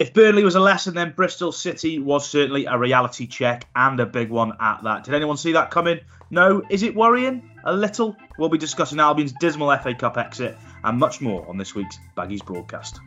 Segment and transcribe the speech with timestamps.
[0.00, 4.06] If Burnley was a lesson, then Bristol City was certainly a reality check and a
[4.06, 5.04] big one at that.
[5.04, 6.00] Did anyone see that coming?
[6.30, 6.62] No.
[6.70, 7.50] Is it worrying?
[7.64, 8.16] A little.
[8.38, 12.42] We'll be discussing Albion's dismal FA Cup exit and much more on this week's Baggies
[12.42, 12.98] broadcast.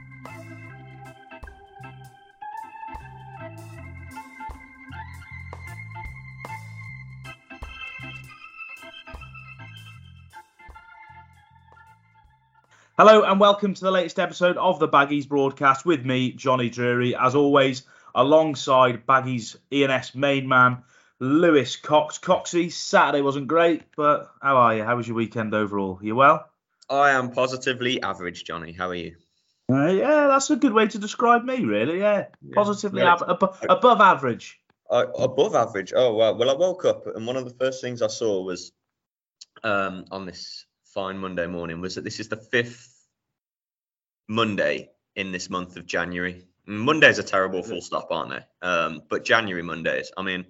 [12.96, 17.16] Hello and welcome to the latest episode of the Baggies broadcast with me, Johnny Drury,
[17.16, 20.84] as always, alongside Baggies E&S main man,
[21.18, 22.20] Lewis Cox.
[22.20, 24.84] Coxie, Saturday wasn't great, but how are you?
[24.84, 25.98] How was your weekend overall?
[26.04, 26.48] You well?
[26.88, 28.74] I am positively average, Johnny.
[28.74, 29.16] How are you?
[29.72, 31.98] Uh, yeah, that's a good way to describe me, really.
[31.98, 32.54] Yeah, yeah.
[32.54, 34.60] positively ab- ab- above average.
[34.88, 35.94] Uh, above average.
[35.96, 36.38] Oh well.
[36.38, 38.72] Well, I woke up and one of the first things I saw was
[39.64, 42.94] um, on this fine Monday morning was that this is the fifth
[44.28, 46.46] Monday in this month of January.
[46.66, 48.68] Mondays are terrible, full stop, aren't they?
[48.68, 50.12] Um, but January Mondays.
[50.16, 50.46] I mean,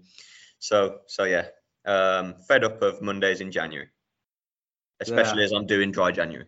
[0.60, 1.48] so so yeah.
[1.86, 3.90] Um, fed up of Mondays in January,
[5.02, 5.46] especially yeah.
[5.46, 6.46] as I'm doing dry January.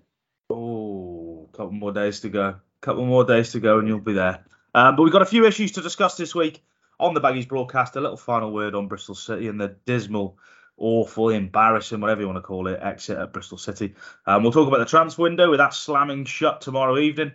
[0.50, 2.56] Oh, couple more days to go.
[2.80, 4.46] Couple more days to go, and you'll be there.
[4.74, 6.64] Um, but we've got a few issues to discuss this week
[7.00, 7.96] on the Baggies broadcast.
[7.96, 10.38] A little final word on Bristol City and the dismal
[10.78, 13.96] awful, embarrassing, whatever you want to call it, exit at Bristol City.
[14.26, 17.32] Um, we'll talk about the transfer window with that slamming shut tomorrow evening.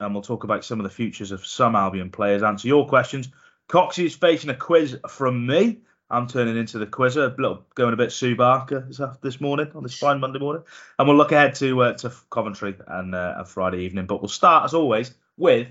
[0.00, 3.28] And we'll talk about some of the futures of some Albion players, answer your questions.
[3.68, 5.80] Coxie is facing a quiz from me.
[6.10, 8.86] I'm turning into the quizzer, little, going a bit Sue Barker
[9.22, 10.62] this morning on this fine Monday morning,
[10.98, 14.04] and we'll look ahead to uh, to Coventry and uh, Friday evening.
[14.04, 15.68] But we'll start as always with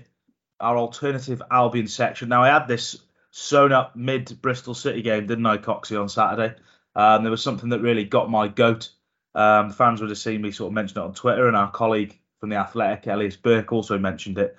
[0.58, 2.28] our alternative Albion section.
[2.28, 2.98] Now I had this
[3.30, 6.56] sewn up mid Bristol City game, didn't I, Coxie, on Saturday?
[6.94, 8.90] Um, there was something that really got my goat.
[9.34, 12.18] Um, fans would have seen me sort of mention it on Twitter, and our colleague
[12.40, 14.56] from the Athletic, Elias Burke, also mentioned it.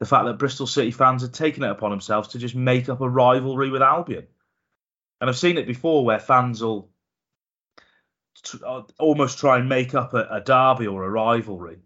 [0.00, 3.02] The fact that Bristol City fans had taken it upon themselves to just make up
[3.02, 4.26] a rivalry with Albion.
[5.20, 6.90] And I've seen it before where fans will
[8.42, 11.78] t- uh, almost try and make up a, a derby or a rivalry.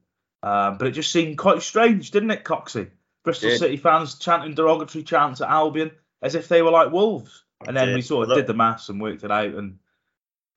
[0.43, 2.91] Um, but it just seemed quite strange, didn't it, Coxie?
[3.25, 5.91] Bristol City fans chanting derogatory chants at Albion
[6.23, 7.45] as if they were like wolves.
[7.67, 9.79] And then we sort of did the maths and worked it out, and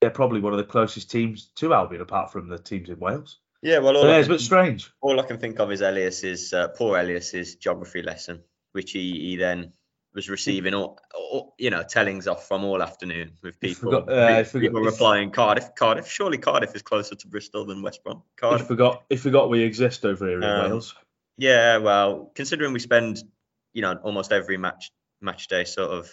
[0.01, 3.39] they're probably one of the closest teams to Albion, apart from the teams in Wales.
[3.61, 4.91] Yeah, well, all so, yeah, it's a bit strange.
[5.01, 9.35] All I can think of is Elias's uh, poor Elias's geography lesson, which he, he
[9.35, 9.73] then
[10.17, 13.91] was receiving all, all, you know tellings off from all afternoon with people.
[13.91, 16.07] forgot, uh, people forgot, replying Cardiff Cardiff?
[16.07, 18.23] Surely Cardiff is closer to Bristol than West Brom.
[18.35, 18.61] Cardiff.
[18.61, 20.95] he forgot he forgot we exist over here in um, Wales.
[21.37, 23.23] yeah well considering we spend
[23.73, 24.91] you know almost every match
[25.21, 26.11] match day sort of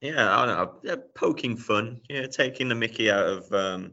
[0.00, 3.92] yeah, I don't know, yeah, poking fun, yeah, taking the Mickey out of um,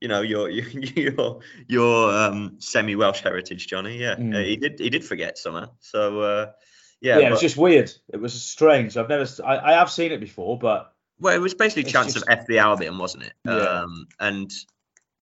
[0.00, 3.98] you know your your your um, semi Welsh heritage, Johnny.
[3.98, 4.44] Yeah, mm.
[4.44, 5.70] he did he did forget somehow.
[5.80, 6.52] So uh,
[7.00, 7.90] yeah, yeah, it was just weird.
[8.12, 8.96] It was strange.
[8.96, 12.28] I've never I, I have seen it before, but well, it was basically chance just...
[12.28, 13.32] of FB Albion, wasn't it?
[13.46, 13.52] Yeah.
[13.52, 14.52] Um, and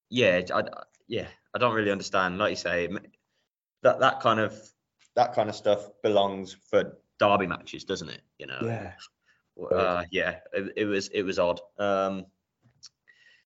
[0.09, 0.63] yeah, I,
[1.09, 2.39] yeah, I don't really understand.
[2.39, 2.89] Like you say,
[3.83, 4.59] that that kind of
[5.15, 8.23] that kind of stuff belongs for derby matches, doesn't it?
[8.39, 8.59] You know.
[8.63, 8.93] Yeah.
[9.65, 11.61] Uh, yeah, it, it, was it was odd.
[11.79, 12.27] Um,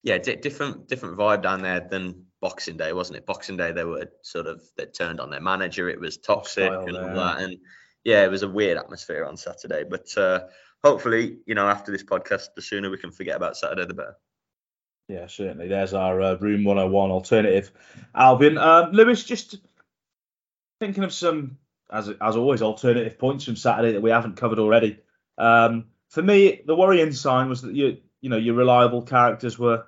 [0.02, 3.26] yeah, d- different different vibe down there than Boxing Day, wasn't it?
[3.26, 5.88] Boxing Day, they were sort of they turned on their manager.
[5.88, 7.56] It was toxic and all that, and
[8.04, 9.84] yeah, it was a weird atmosphere on Saturday.
[9.88, 10.40] But uh,
[10.82, 14.16] hopefully, you know, after this podcast, the sooner we can forget about Saturday, the better.
[15.08, 15.68] Yeah, certainly.
[15.68, 17.72] There's our uh, Room 101 alternative.
[18.14, 19.56] Albion, um, Lewis, just
[20.80, 21.58] thinking of some,
[21.90, 24.98] as as always, alternative points from Saturday that we haven't covered already.
[25.36, 29.84] Um, for me, the worrying sign was that you you know your reliable characters were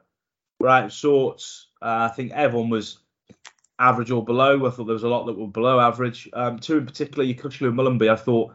[0.59, 1.69] were out of sorts.
[1.81, 2.99] Uh, I think everyone was
[3.79, 4.67] average or below.
[4.67, 6.29] I thought there was a lot that were below average.
[6.33, 8.55] Um, two in particular, Yokuslu and Molumby, I thought,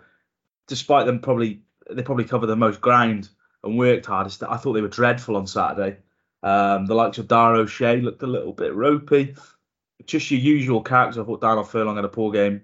[0.68, 3.30] despite them probably they probably covered the most ground
[3.64, 5.98] and worked hardest, I thought they were dreadful on Saturday.
[6.44, 9.36] Um, the likes of Dara O'Shea looked a little bit ropey.
[10.06, 11.20] Just your usual characters.
[11.20, 12.64] I thought Darnell Furlong had a poor game.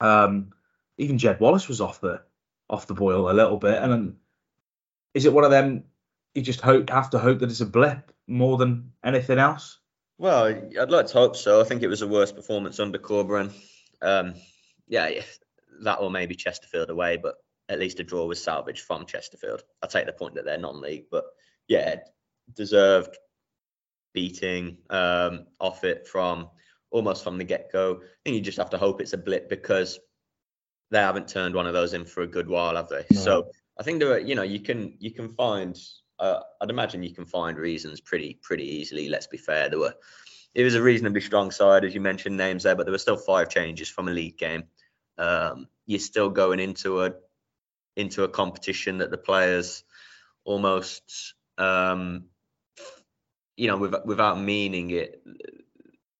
[0.00, 0.52] Um,
[0.96, 2.22] even Jed Wallace was off there
[2.68, 3.82] off the boil a little bit.
[3.82, 4.16] And
[5.14, 5.84] is it one of them
[6.34, 9.78] you just hope have to hope that it's a blip more than anything else?
[10.18, 11.60] Well, I'd like to hope so.
[11.60, 13.52] I think it was a worse performance under Corberan.
[14.00, 14.34] Um,
[14.88, 15.22] yeah, yeah,
[15.82, 17.36] that or maybe Chesterfield away, but
[17.68, 19.62] at least a draw was salvaged from Chesterfield.
[19.82, 21.24] I take the point that they're non-league, but
[21.68, 21.96] yeah,
[22.54, 23.16] deserved
[24.14, 26.48] beating um, off it from
[26.90, 28.00] almost from the get-go.
[28.02, 29.98] I think you just have to hope it's a blip because
[30.90, 33.04] they haven't turned one of those in for a good while, have they?
[33.10, 33.20] No.
[33.20, 35.76] So I think there are, you know, you can you can find.
[36.18, 39.08] Uh, I'd imagine you can find reasons pretty pretty easily.
[39.08, 39.68] Let's be fair.
[39.68, 39.94] There were.
[40.54, 43.18] It was a reasonably strong side, as you mentioned names there, but there were still
[43.18, 44.64] five changes from a league game.
[45.18, 47.12] Um, you're still going into a
[47.96, 49.84] into a competition that the players
[50.44, 52.24] almost um,
[53.56, 55.22] you know without, without meaning it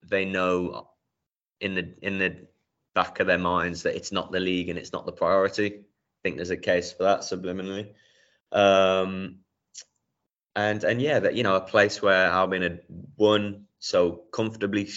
[0.09, 0.89] they know
[1.61, 2.47] in the in the
[2.97, 5.67] back of their minds that it's not the league and it's not the priority.
[5.67, 7.93] I think there's a case for that subliminally.
[8.51, 9.41] Um,
[10.57, 12.81] and and yeah, that you know a place where Albion had
[13.17, 14.89] won so comfortably,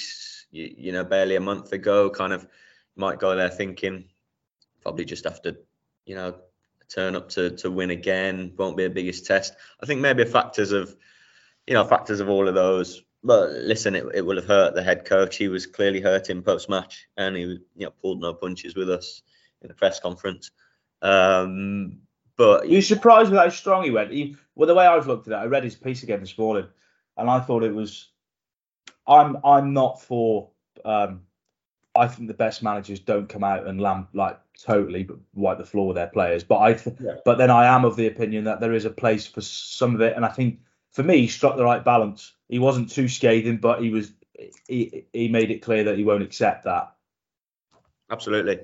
[0.49, 2.47] you, you know, barely a month ago, kind of
[2.95, 4.05] might go there thinking
[4.81, 5.57] probably just have to,
[6.05, 6.35] you know,
[6.87, 8.53] turn up to to win again.
[8.57, 9.53] Won't be a biggest test.
[9.81, 10.95] I think maybe factors of,
[11.67, 13.01] you know, factors of all of those.
[13.23, 15.35] But listen, it, it will have hurt the head coach.
[15.35, 19.21] He was clearly hurting post match, and he you know pulled no punches with us
[19.61, 20.51] in the press conference.
[21.01, 21.99] Um,
[22.37, 24.11] but you surprised with how strong he went.
[24.11, 26.67] He, well, the way I've looked at it, I read his piece again this morning,
[27.17, 28.09] and I thought it was.
[29.05, 30.49] I'm I'm not for.
[30.85, 31.21] Um,
[31.95, 35.87] I think the best managers don't come out and lamp like totally wipe the floor
[35.87, 36.43] with their players.
[36.45, 37.15] But I, th- yeah.
[37.25, 40.01] but then I am of the opinion that there is a place for some of
[40.01, 40.59] it, and I think
[40.91, 42.33] for me, he struck the right balance.
[42.47, 44.11] He wasn't too scathing, but he was.
[44.67, 46.93] He he made it clear that he won't accept that.
[48.09, 48.59] Absolutely,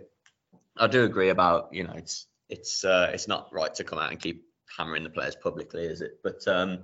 [0.78, 4.12] I do agree about you know it's it's uh, it's not right to come out
[4.12, 4.46] and keep
[4.78, 6.20] hammering the players publicly, is it?
[6.24, 6.80] But um,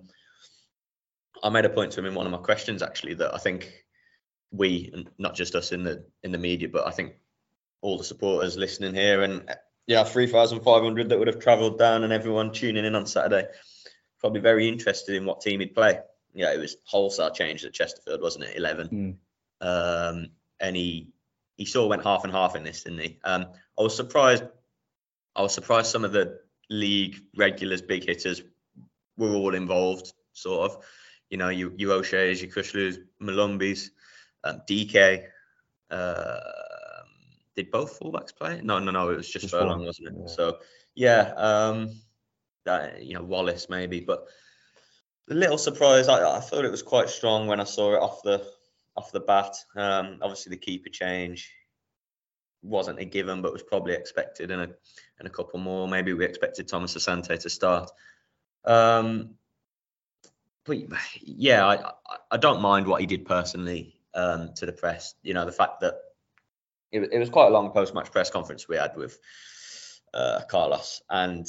[1.44, 3.72] I made a point to him in one of my questions actually that I think
[4.52, 7.14] we, and not just us in the in the media, but I think
[7.82, 9.50] all the supporters listening here and
[9.88, 13.06] yeah, three thousand five hundred that would have travelled down and everyone tuning in on
[13.06, 13.48] Saturday,
[14.22, 16.00] probably very interested in what team he'd play.
[16.34, 18.56] Yeah, it was wholesale change at Chesterfield, wasn't it?
[18.56, 19.18] Eleven,
[19.62, 19.68] mm.
[19.68, 20.30] um,
[20.60, 21.10] and he
[21.58, 23.20] he sort of went half and half in this, didn't he?
[23.24, 23.48] Um,
[23.78, 24.44] I was surprised
[25.36, 26.40] I was surprised some of the
[26.70, 28.42] league regulars, big hitters,
[29.18, 30.14] were all involved.
[30.34, 30.86] Sort of,
[31.30, 33.90] you know, you you O'Shea's, your Kushlus, Molumbys,
[34.44, 35.26] um, DK.
[35.90, 36.40] Uh,
[37.56, 38.62] did both fullbacks play?
[38.64, 39.10] No, no, no.
[39.10, 40.14] It was just, just Furlong, wasn't it?
[40.18, 40.28] Yeah.
[40.28, 40.60] So
[40.96, 41.90] yeah, um,
[42.66, 44.26] that you know Wallace maybe, but
[45.30, 46.08] a little surprise.
[46.08, 48.46] I, I thought it was quite strong when I saw it off the
[48.98, 49.56] off the bat.
[49.76, 51.52] Um, obviously the keeper change
[52.64, 54.70] wasn't a given, but was probably expected, and a
[55.20, 55.88] and a couple more.
[55.88, 57.90] Maybe we expected Thomas Asante to start.
[58.66, 59.36] Um,
[60.66, 60.78] but
[61.22, 61.92] yeah, I
[62.30, 65.16] I don't mind what he did personally um, to the press.
[65.24, 65.96] You know, the fact that
[66.92, 69.18] it, it was quite a long post-match press conference we had with
[70.14, 71.48] uh, Carlos, and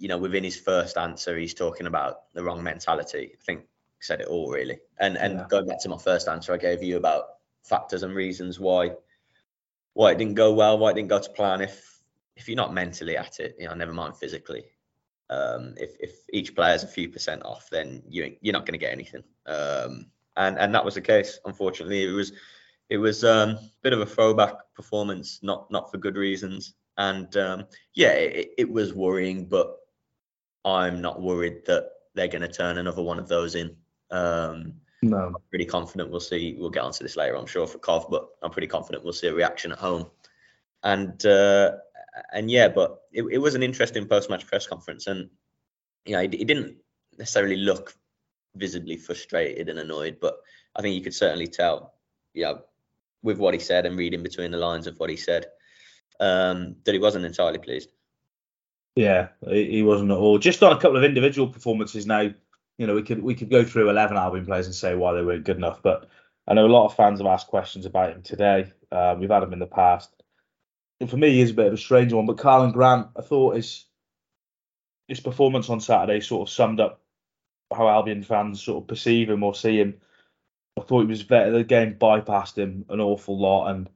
[0.00, 3.32] you know, within his first answer, he's talking about the wrong mentality.
[3.34, 3.66] I think
[4.00, 4.78] said it all really.
[4.98, 5.46] And and yeah.
[5.48, 7.24] going back to my first answer I gave you about
[7.62, 8.92] factors and reasons why
[9.92, 11.60] why it didn't go well, why it didn't go to plan.
[11.60, 12.02] If
[12.34, 14.64] if you're not mentally at it, you know, never mind physically.
[15.28, 18.84] Um, if if each player's a few percent off, then you you're not going to
[18.84, 19.22] get anything.
[19.46, 20.06] Um,
[20.36, 21.38] and and that was the case.
[21.44, 22.32] Unfortunately, it was
[22.88, 26.72] it was um, a bit of a throwback performance, not not for good reasons.
[26.96, 29.79] And um, yeah, it, it was worrying, but
[30.64, 33.76] I'm not worried that they're going to turn another one of those in.
[34.10, 35.16] Um, no.
[35.16, 36.56] I'm pretty confident we'll see.
[36.58, 39.28] We'll get onto this later, I'm sure, for Cov, but I'm pretty confident we'll see
[39.28, 40.06] a reaction at home.
[40.82, 41.72] And uh,
[42.32, 45.30] and yeah, but it, it was an interesting post-match press conference, and
[46.04, 46.76] you know, he, he didn't
[47.18, 47.94] necessarily look
[48.56, 50.40] visibly frustrated and annoyed, but
[50.76, 51.94] I think you could certainly tell,
[52.34, 52.62] yeah, you know,
[53.22, 55.46] with what he said and reading between the lines of what he said,
[56.20, 57.90] um, that he wasn't entirely pleased.
[58.96, 60.38] Yeah, he wasn't at all.
[60.38, 62.30] Just on a couple of individual performances now,
[62.78, 65.22] you know, we could we could go through 11 Albion players and say why they
[65.22, 66.08] weren't good enough, but
[66.48, 68.72] I know a lot of fans have asked questions about him today.
[68.90, 70.10] Uh, we've had him in the past.
[70.98, 73.56] And for me, he's a bit of a strange one, but Karlan Grant, I thought
[73.56, 73.86] his
[75.08, 77.00] his performance on Saturday sort of summed up
[77.72, 80.00] how Albion fans sort of perceive him or see him.
[80.78, 81.50] I thought he was better.
[81.50, 83.88] The game bypassed him an awful lot, and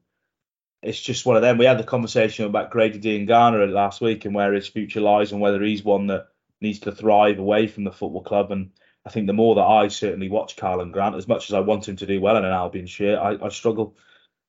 [0.85, 1.57] it's just one of them.
[1.57, 5.41] We had the conversation about Grady Diangana last week and where his future lies and
[5.41, 6.29] whether he's one that
[6.61, 8.53] needs to thrive away from the football club.
[8.53, 8.71] And
[9.07, 11.89] I think the more that I certainly watch Karlan Grant, as much as I want
[11.89, 13.97] him to do well in an Albion shirt, I, I struggle.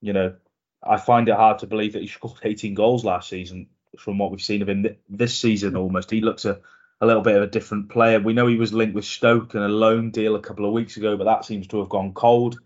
[0.01, 0.35] You know,
[0.83, 4.29] I find it hard to believe that he scored 18 goals last season from what
[4.29, 6.11] we've seen of him this season almost.
[6.11, 6.59] He looks a,
[6.99, 8.19] a little bit of a different player.
[8.19, 10.97] We know he was linked with Stoke and a loan deal a couple of weeks
[10.97, 12.59] ago, but that seems to have gone cold.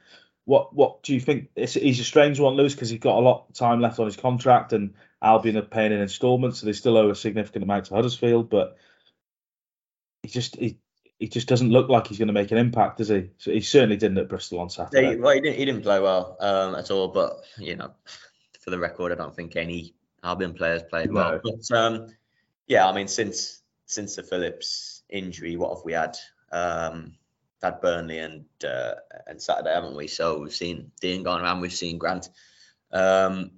[0.50, 1.50] What what do you think?
[1.56, 4.08] It's, he's a strange one, Lewis, because he's got a lot of time left on
[4.08, 7.86] his contract, and Albion are paying in instalments, so they still owe a significant amount
[7.86, 8.50] to Huddersfield.
[8.50, 8.76] But
[10.24, 10.80] he just he,
[11.20, 13.30] he just doesn't look like he's going to make an impact, does he?
[13.38, 15.18] So he certainly didn't at Bristol on Saturday.
[15.18, 17.10] well, he didn't, he didn't play well um, at all.
[17.10, 17.92] But you know,
[18.60, 21.34] for the record, I don't think any Albion players played well.
[21.34, 21.42] No.
[21.44, 22.08] But um,
[22.66, 26.18] yeah, I mean, since since the Phillips injury, what have we had?
[26.52, 27.20] Um,
[27.62, 28.94] had Burnley and uh,
[29.28, 30.08] and Saturday, haven't we?
[30.08, 32.30] So we've seen Diangana, we've seen Grant.
[32.92, 33.52] Um,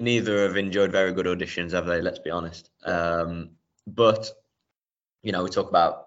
[0.00, 2.00] neither have enjoyed very good auditions, have they?
[2.00, 2.70] Let's be honest.
[2.84, 3.50] Um,
[3.86, 4.30] but
[5.22, 6.06] you know, we talk about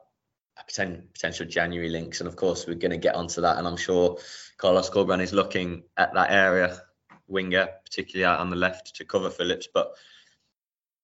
[0.65, 3.57] potential January links, and of course we're going to get onto that.
[3.57, 4.17] And I'm sure
[4.57, 6.81] Carlos Corberán is looking at that area
[7.27, 9.67] winger, particularly out on the left, to cover Phillips.
[9.73, 9.93] But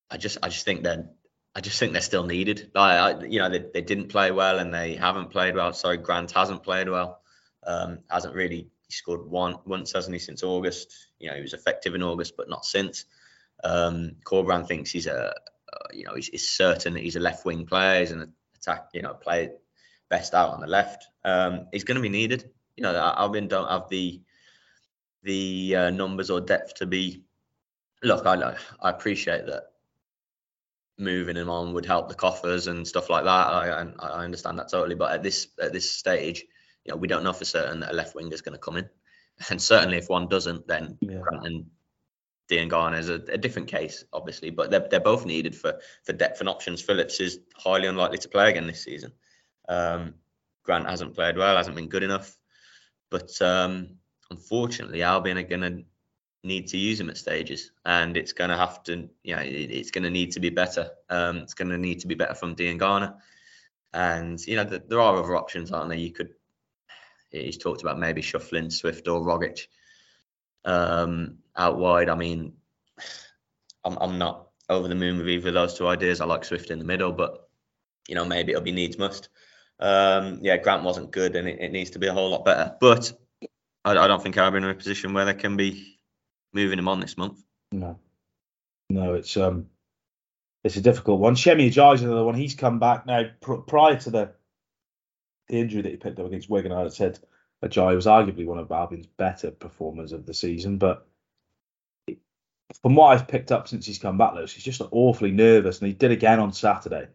[0.10, 1.10] I just, I just think they're,
[1.56, 2.72] I just think they're still needed.
[2.76, 5.72] I, you know, they, they didn't play well and they haven't played well.
[5.74, 7.22] Sorry, Grant hasn't played well.
[7.66, 10.92] Um, hasn't really scored one once, hasn't he, since August?
[11.20, 13.06] You know, he was effective in August, but not since.
[13.64, 17.46] Um, Corberán thinks he's a, uh, you know, he's, he's, certain that he's a left
[17.46, 18.00] wing player.
[18.00, 19.52] He's an attack, you know, play
[20.10, 21.08] best out on the left.
[21.24, 22.50] Um, he's going to be needed.
[22.76, 24.22] You know, Albion don't have the
[25.22, 27.24] the uh, numbers or depth to be.
[28.02, 29.73] Look, I I appreciate that
[30.98, 33.48] moving him on would help the coffers and stuff like that.
[33.48, 36.46] I I understand that totally, but at this at this stage,
[36.86, 38.78] you know, we don't know for certain that a left winger is going to come
[38.78, 38.90] in,
[39.50, 41.20] and certainly if one doesn't, then yeah.
[41.20, 41.66] Grant and
[42.50, 46.40] Diangana is a, a, different case, obviously, but they're they're both needed for for depth
[46.40, 46.82] and options.
[46.82, 49.14] Phillips is highly unlikely to play again this season.
[49.68, 50.16] Um,
[50.64, 52.38] Grant hasn't played well, hasn't been good enough,
[53.10, 53.98] but um,
[54.30, 55.84] unfortunately, Albion are going to
[56.44, 59.72] need to use him at stages, and it's going to have to, you know, it,
[59.72, 60.90] it's going to need to be better.
[61.10, 63.16] Um, it's going to need to be better from Diangana,
[63.94, 65.98] and you know, the, there are other options, aren't there?
[65.98, 66.34] You could
[67.42, 69.68] he's talked about maybe shuffling Swift or Rogic
[70.66, 72.10] um, out wide.
[72.10, 72.54] I mean,
[73.84, 76.22] I'm, I'm not over the moon with either of those two ideas.
[76.22, 77.50] I like Swift in the middle, but
[78.08, 79.30] you know maybe it'll be needs must.
[79.80, 82.76] Um, yeah, Grant wasn't good, and it, it, needs to be a whole lot better.
[82.80, 83.12] But
[83.84, 85.93] I, I don't think I'm in a position where there can be
[86.54, 87.44] moving him on this month.
[87.72, 88.00] No,
[88.90, 89.68] no, it's um,
[90.64, 91.36] it's a difficult one.
[91.36, 92.36] Semi Ajayi another one.
[92.36, 93.24] He's come back now.
[93.42, 94.32] Pr- prior to the
[95.50, 97.20] the injury that he picked up against Wigan, I had said
[97.64, 100.78] Ajayi was arguably one of Albion's better performers of the season.
[100.78, 101.08] But
[102.82, 105.88] from what I've picked up since he's come back, Lewis, he's just awfully nervous, and
[105.88, 107.08] he did again on Saturday.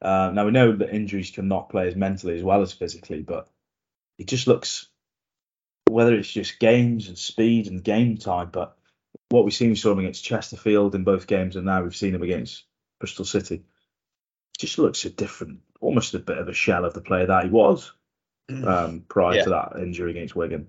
[0.00, 3.48] Uh, now we know that injuries can knock players mentally as well as physically, but
[4.18, 4.88] he just looks
[5.88, 8.76] whether it's just games and speed and game time, but
[9.28, 12.14] what we've seen we saw him against Chesterfield in both games, and now we've seen
[12.14, 12.64] him against
[12.98, 13.64] Bristol City,
[14.58, 17.50] just looks a different, almost a bit of a shell of the player that he
[17.50, 17.92] was
[18.50, 18.66] mm.
[18.66, 19.44] um, prior yeah.
[19.44, 20.68] to that injury against Wigan.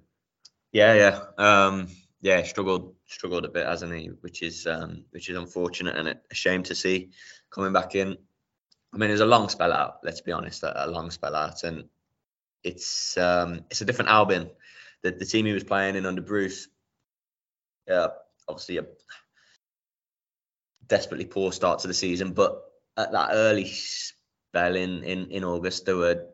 [0.71, 1.88] Yeah, yeah, um,
[2.21, 2.41] yeah.
[2.43, 4.07] Struggled, struggled a bit, hasn't he?
[4.07, 7.12] Which is, um, which is unfortunate and a shame to see
[7.51, 8.17] coming back in.
[8.93, 10.00] I mean, it was a long spell out.
[10.03, 11.85] Let's be honest, a, a long spell out, and
[12.63, 14.50] it's um, it's a different Albion.
[15.01, 16.67] The, the team he was playing in under Bruce,
[17.88, 18.07] yeah,
[18.47, 18.85] obviously a
[20.88, 22.62] desperately poor start to the season, but
[22.97, 26.25] at that early spell in in, in August, there were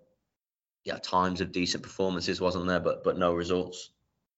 [0.83, 2.79] yeah times of decent performances, wasn't there?
[2.79, 3.91] But but no results.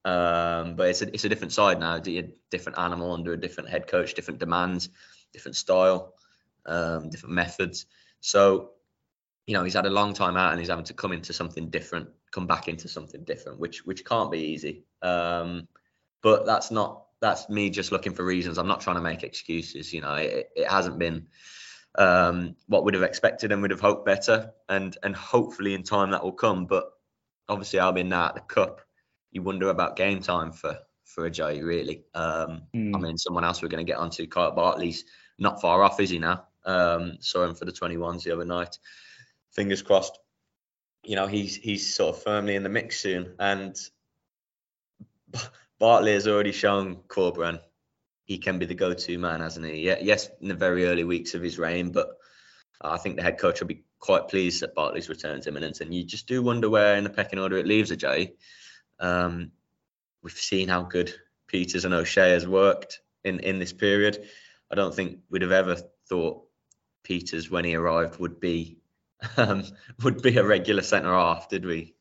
[0.03, 1.95] Um, but it's a it's a different side now.
[1.95, 4.89] A different animal under a different head coach, different demands,
[5.33, 6.15] different style,
[6.65, 7.85] um, different methods.
[8.19, 8.71] So
[9.47, 11.69] you know he's had a long time out and he's having to come into something
[11.69, 14.85] different, come back into something different, which which can't be easy.
[15.01, 15.67] Um,
[16.21, 18.57] but that's not that's me just looking for reasons.
[18.57, 19.93] I'm not trying to make excuses.
[19.93, 21.27] You know, it, it hasn't been
[21.95, 26.11] um, what we'd have expected and we'd have hoped better, and and hopefully in time
[26.11, 26.65] that will come.
[26.65, 26.91] But
[27.47, 28.81] obviously, Albion now at the cup,
[29.31, 32.03] you wonder about game time for for Ajayi really.
[32.15, 32.95] Um, mm.
[32.95, 35.05] I mean, someone else we're going to get onto, Kyle Bartley's
[35.37, 36.45] not far off, is he now?
[36.65, 38.77] Um, saw him for the 21s the other night.
[39.51, 40.17] Fingers crossed.
[41.03, 43.75] You know, he's he's sort of firmly in the mix soon, and
[45.81, 47.59] Bartley has already shown Corberán
[48.25, 49.81] he can be the go-to man, hasn't he?
[49.81, 52.07] Yeah, yes, in the very early weeks of his reign, but
[52.79, 55.81] I think the head coach will be quite pleased that Bartley's return's imminent.
[55.81, 58.33] And you just do wonder where in the pecking order it leaves Ajayi.
[58.99, 59.53] Um,
[60.21, 61.11] we've seen how good
[61.51, 64.23] Pieters and O'Shea has worked in in this period.
[64.71, 66.43] I don't think we'd have ever thought
[67.03, 68.77] Pieters when he arrived would be
[69.37, 69.63] um,
[70.03, 71.95] would be a regular centre half, did we?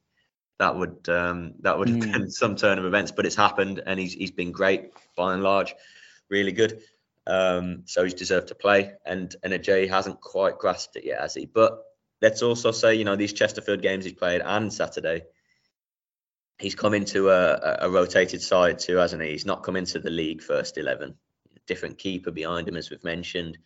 [0.60, 2.12] That would um, that would have mm.
[2.12, 5.42] been some turn of events, but it's happened, and he's he's been great by and
[5.42, 5.74] large
[6.28, 6.82] really good.
[7.26, 11.34] Um, so he's deserved to play, and and Ajayi hasn't quite grasped it yet, has
[11.34, 11.46] he?
[11.46, 11.82] But
[12.20, 15.22] let's also say, you know, these Chesterfield games he's played and Saturday,
[16.58, 19.30] he's come into a, a rotated side too, hasn't he?
[19.30, 21.14] He's not come into the league first eleven.
[21.66, 23.56] Different keeper behind him, as we've mentioned.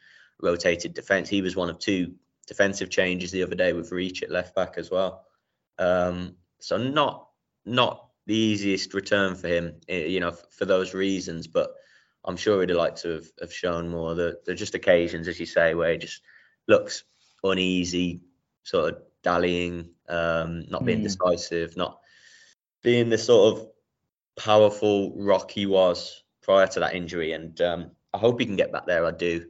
[0.40, 1.28] Rotated defence.
[1.28, 2.14] He was one of two
[2.46, 5.24] defensive changes the other day with Reach at left back as well.
[5.78, 7.28] Um, so not
[7.66, 11.75] not the easiest return for him, eh, you know, for those reasons, but
[12.25, 14.14] I'm sure he'd like to have, have shown more.
[14.14, 16.23] There, are just occasions, as you say, where he just
[16.66, 17.04] looks
[17.42, 18.23] uneasy,
[18.62, 21.04] sort of dallying, um, not being mm.
[21.04, 22.00] decisive, not
[22.83, 23.68] being the sort of
[24.42, 27.33] powerful rock he was prior to that injury.
[27.33, 29.04] And um, I hope he can get back there.
[29.04, 29.44] I do.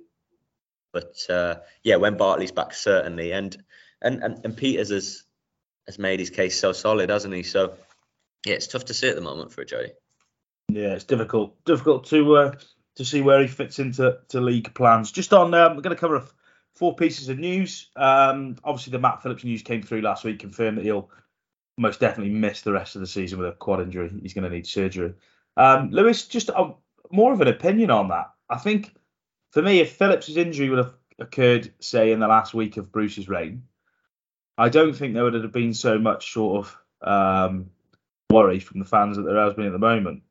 [0.93, 3.33] But uh, yeah, when Bartley's back, certainly.
[3.33, 3.57] And
[4.03, 5.25] and and, and Pieters has
[5.87, 7.43] has made his case so solid, hasn't he?
[7.43, 7.75] So
[8.47, 9.91] yeah, it's tough to see at the moment for Ajayi.
[10.69, 11.63] Yeah, it's difficult.
[11.65, 12.53] Difficult to uh,
[12.97, 15.13] to see where he fits into to league plans.
[15.13, 16.25] Just on, um, we're going to cover
[16.75, 17.91] four pieces of news.
[17.97, 21.11] Um, obviously, the Matt Phillips news came through last week, confirmed that he'll
[21.77, 24.11] most definitely miss the rest of the season with a quad injury.
[24.23, 25.15] He's going to need surgery.
[25.57, 26.73] Um, Lewis, just uh,
[27.11, 28.31] more of an opinion on that.
[28.49, 28.95] I think
[29.53, 33.29] for me, if Phillips' injury would have occurred, say, in the last week of Bruce's
[33.29, 33.65] reign,
[34.57, 37.71] I don't think there would have been so much sort of um,
[38.31, 40.23] worry from the fans that there has been at the moment.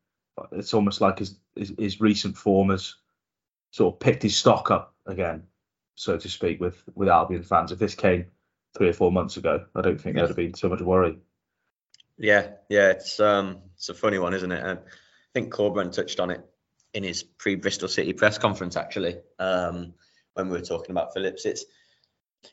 [0.52, 2.96] It's almost like his, his, his recent form has
[3.72, 5.44] sort of picked his stock up again,
[5.96, 7.72] so to speak, with with Albion fans.
[7.72, 8.26] If this came
[8.76, 11.20] three or four months ago, I don't think there would have been so much worry.
[12.18, 14.64] Yeah, yeah, it's um, it's a funny one, isn't it?
[14.64, 16.44] And I think Corberán touched on it
[16.94, 19.94] in his pre-Bristol City press conference actually, um,
[20.34, 21.46] when we were talking about Phillips.
[21.46, 21.66] It's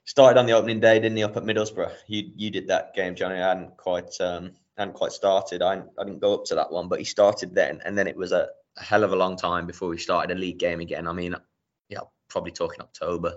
[0.04, 1.92] started on the opening day, didn't he, up at Middlesbrough?
[2.06, 3.36] You you did that game, Johnny.
[3.36, 5.62] I hadn't quite um, hadn't quite started.
[5.62, 8.16] I I didn't go up to that one, but he started then, and then it
[8.16, 11.06] was a, a hell of a long time before we started a league game again.
[11.06, 11.34] I mean,
[11.88, 13.34] yeah, probably talking October,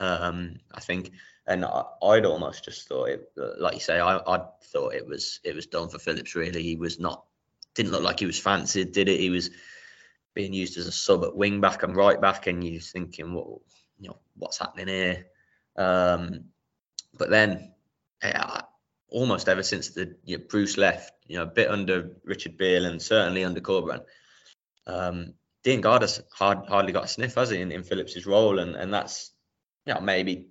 [0.00, 1.12] um, I think.
[1.46, 5.40] And I, would almost just thought it, like you say, I, I thought it was
[5.44, 6.34] it was done for Phillips.
[6.34, 7.24] Really, he was not
[7.74, 9.20] didn't look like he was fancied, did it?
[9.20, 9.50] He was
[10.34, 13.46] being used as a sub at wing back and right back, and you're thinking, what
[13.98, 15.26] you know, what's happening here?
[15.78, 16.46] Um,
[17.16, 17.72] but then,
[18.22, 18.62] yeah,
[19.08, 22.84] almost ever since the you know, Bruce left, you know, a bit under Richard Beale
[22.84, 24.02] and certainly under Corberán,
[24.86, 28.92] um, Diangana's hard, hardly got a sniff, has he, in, in Phillips's role, and and
[28.92, 29.32] that's
[29.86, 30.48] you know maybe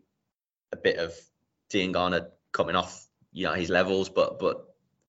[0.72, 1.14] a bit of
[1.72, 4.66] Diangana coming off you know his levels, but but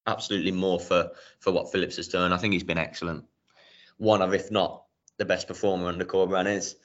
[0.06, 1.10] absolutely more for
[1.40, 2.32] for what Phillips has done.
[2.32, 3.24] I think he's been excellent.
[3.98, 4.84] One of, if not
[5.16, 6.76] the best performer under Corberán is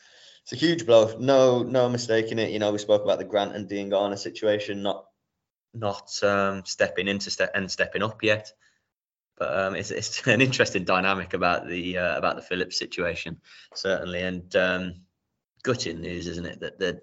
[0.44, 1.16] it's a huge blow.
[1.20, 2.52] No, no mistake in it.
[2.52, 5.06] You know, we spoke about the Grant and Diangana situation, not
[5.74, 8.52] not um, stepping into step and stepping up yet.
[9.38, 13.40] But um, it's, it's an interesting dynamic about the uh, about the Phillips situation,
[13.74, 14.94] certainly, and um,
[15.64, 16.60] gutting news, isn't it?
[16.60, 17.02] That the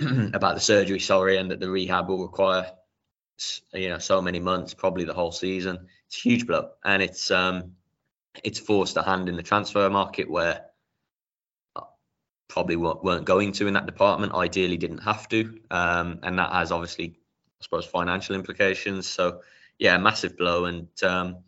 [0.34, 2.72] about the surgery, sorry, and that the rehab will require
[3.74, 5.86] you know so many months, probably the whole season.
[6.06, 7.72] It's a huge blow, and it's um
[8.42, 10.64] it's forced a hand in the transfer market where
[12.54, 14.32] probably weren't going to in that department.
[14.32, 17.18] Ideally, didn't have to, um, and that has obviously,
[17.60, 19.08] I suppose, financial implications.
[19.08, 19.40] So,
[19.76, 21.38] yeah, massive blow, and um,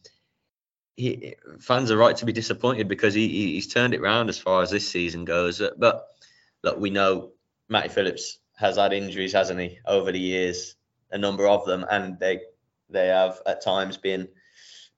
[0.97, 4.63] he, fans are right to be disappointed because he, he's turned it around as far
[4.63, 5.63] as this season goes.
[5.79, 6.09] But
[6.65, 7.31] look, we know
[7.69, 10.75] Matty Phillips has had injuries, hasn't he, over the years,
[11.13, 12.41] a number of them, and they
[12.91, 14.27] they have at times been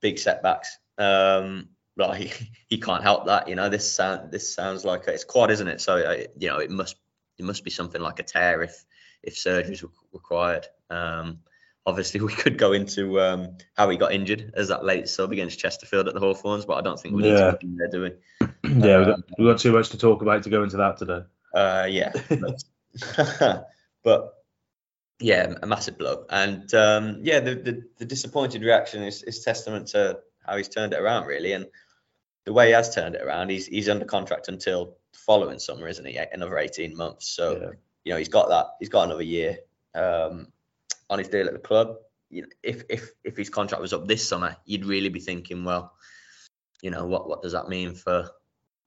[0.00, 0.78] big setbacks.
[0.96, 1.68] Um,
[1.98, 3.48] like he, he can't help that.
[3.48, 5.80] You know, this sound this sounds like a, it's quad, isn't it?
[5.80, 6.96] So uh, you know, it must
[7.38, 8.84] it must be something like a tear if
[9.22, 10.66] if surgery is required.
[10.90, 11.40] Um,
[11.86, 15.58] obviously, we could go into um, how he got injured as that late sub against
[15.58, 17.50] Chesterfield at the Hawthorns, but I don't think we need yeah.
[17.50, 18.10] to go there, do we?
[18.86, 20.98] yeah, um, we've, got, we've got too much to talk about to go into that
[20.98, 21.22] today.
[21.54, 23.66] Uh, yeah, but,
[24.04, 24.34] but
[25.20, 29.88] yeah, a massive blow, and um, yeah, the, the, the disappointed reaction is, is testament
[29.88, 31.66] to how he's turned it around, really, and
[32.48, 35.86] the way he has turned it around, he's he's under contract until the following summer,
[35.86, 36.16] isn't he?
[36.16, 37.28] Another 18 months.
[37.28, 37.70] So yeah.
[38.04, 38.68] you know he's got that.
[38.80, 39.58] He's got another year
[39.94, 40.48] um,
[41.10, 41.96] on his deal at the club.
[42.30, 45.62] You know, if if if his contract was up this summer, you'd really be thinking,
[45.62, 45.92] well,
[46.80, 48.30] you know, what what does that mean for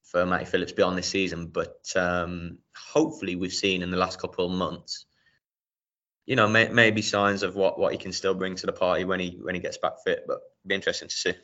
[0.06, 1.45] for Matty Phillips beyond this season?
[1.45, 5.06] But um, hopefully, we've seen in the last couple of months,
[6.26, 9.04] you know, may, maybe signs of what what he can still bring to the party
[9.06, 10.24] when he when he gets back fit.
[10.28, 11.36] But be interesting to see.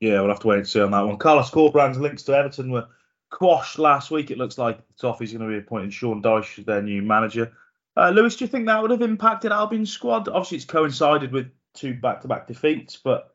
[0.00, 1.18] Yeah, we'll have to wait and see on that one.
[1.18, 2.88] Carlos Corberán's links to Everton were
[3.30, 4.30] quashed last week.
[4.30, 7.52] It looks like Toffee's going to be appointing Sean Dyche as their new manager.
[7.96, 10.28] Uh, Lewis, do you think that would have impacted Albion's squad?
[10.28, 13.34] Obviously, it's coincided with two back-to-back defeats, but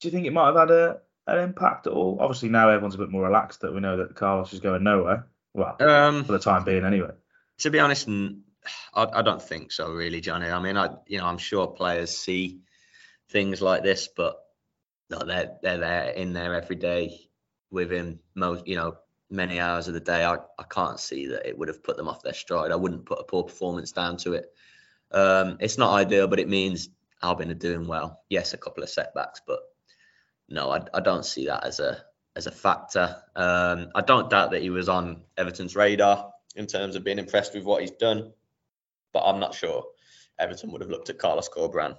[0.00, 2.18] do you think it might have had a, an impact at all?
[2.20, 5.26] Obviously, now everyone's a bit more relaxed that we know that Carlos is going nowhere.
[5.54, 7.10] Well, um, for the time being, anyway.
[7.58, 8.38] To be honest, I,
[8.94, 10.46] I don't think so, really, Johnny.
[10.46, 12.60] I mean, I you know, I'm sure players see
[13.30, 14.36] things like this, but
[15.10, 17.28] no, they're they're there in there every day
[17.70, 18.20] with him.
[18.34, 18.96] Most you know
[19.30, 20.24] many hours of the day.
[20.24, 22.70] I, I can't see that it would have put them off their stride.
[22.70, 24.52] I wouldn't put a poor performance down to it.
[25.10, 26.88] Um, it's not ideal, but it means
[27.22, 28.22] Albion are doing well.
[28.28, 29.60] Yes, a couple of setbacks, but
[30.48, 32.02] no, I, I don't see that as a
[32.36, 33.16] as a factor.
[33.36, 37.54] Um, I don't doubt that he was on Everton's radar in terms of being impressed
[37.54, 38.32] with what he's done,
[39.12, 39.84] but I'm not sure
[40.38, 41.96] Everton would have looked at Carlos Corberán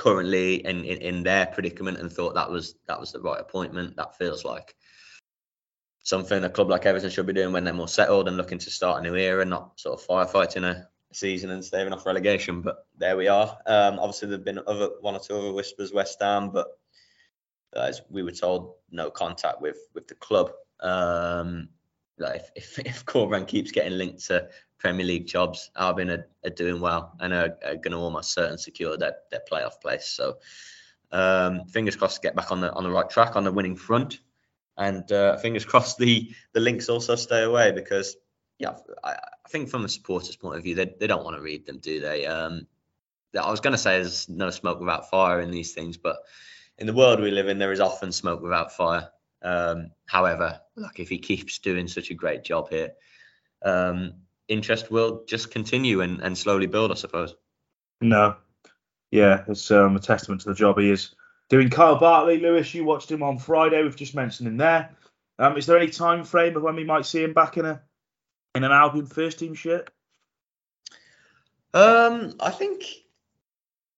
[0.00, 3.96] currently in, in, in their predicament and thought that was that was the right appointment.
[3.96, 4.74] That feels like
[6.04, 8.70] something a club like Everton should be doing when they're more settled and looking to
[8.70, 12.62] start a new era, not sort of firefighting a season and staving off relegation.
[12.62, 13.58] But there we are.
[13.66, 16.68] Um, obviously, there've been other one or two other whispers West Ham, but
[17.76, 20.50] as we were told, no contact with with the club.
[20.80, 21.68] Um,
[22.16, 24.48] if if, if Corberan keeps getting linked to
[24.80, 28.58] Premier League jobs, Albion are, are doing well and are, are going to almost certain
[28.58, 30.06] secure their, their playoff place.
[30.06, 30.38] So
[31.12, 33.76] um, fingers crossed, to get back on the on the right track on the winning
[33.76, 34.20] front,
[34.76, 38.16] and uh, fingers crossed the the links also stay away because
[38.58, 41.42] yeah, I, I think from a supporters' point of view, they, they don't want to
[41.42, 42.26] read them, do they?
[42.26, 42.66] Um,
[43.38, 46.16] I was going to say there's no smoke without fire in these things, but
[46.78, 49.08] in the world we live in, there is often smoke without fire.
[49.42, 52.92] Um, however, like if he keeps doing such a great job here,
[53.62, 54.14] um,
[54.50, 57.34] interest will just continue and, and slowly build, I suppose.
[58.00, 58.36] No,
[59.10, 61.14] yeah, it's um, a testament to the job he is
[61.48, 61.70] doing.
[61.70, 63.82] Kyle Bartley, Lewis, you watched him on Friday.
[63.82, 64.90] We've just mentioned him there.
[65.38, 67.80] Um, is there any time frame of when we might see him back in a
[68.54, 69.90] in an Albion first team shirt?
[71.72, 72.84] Um, I think,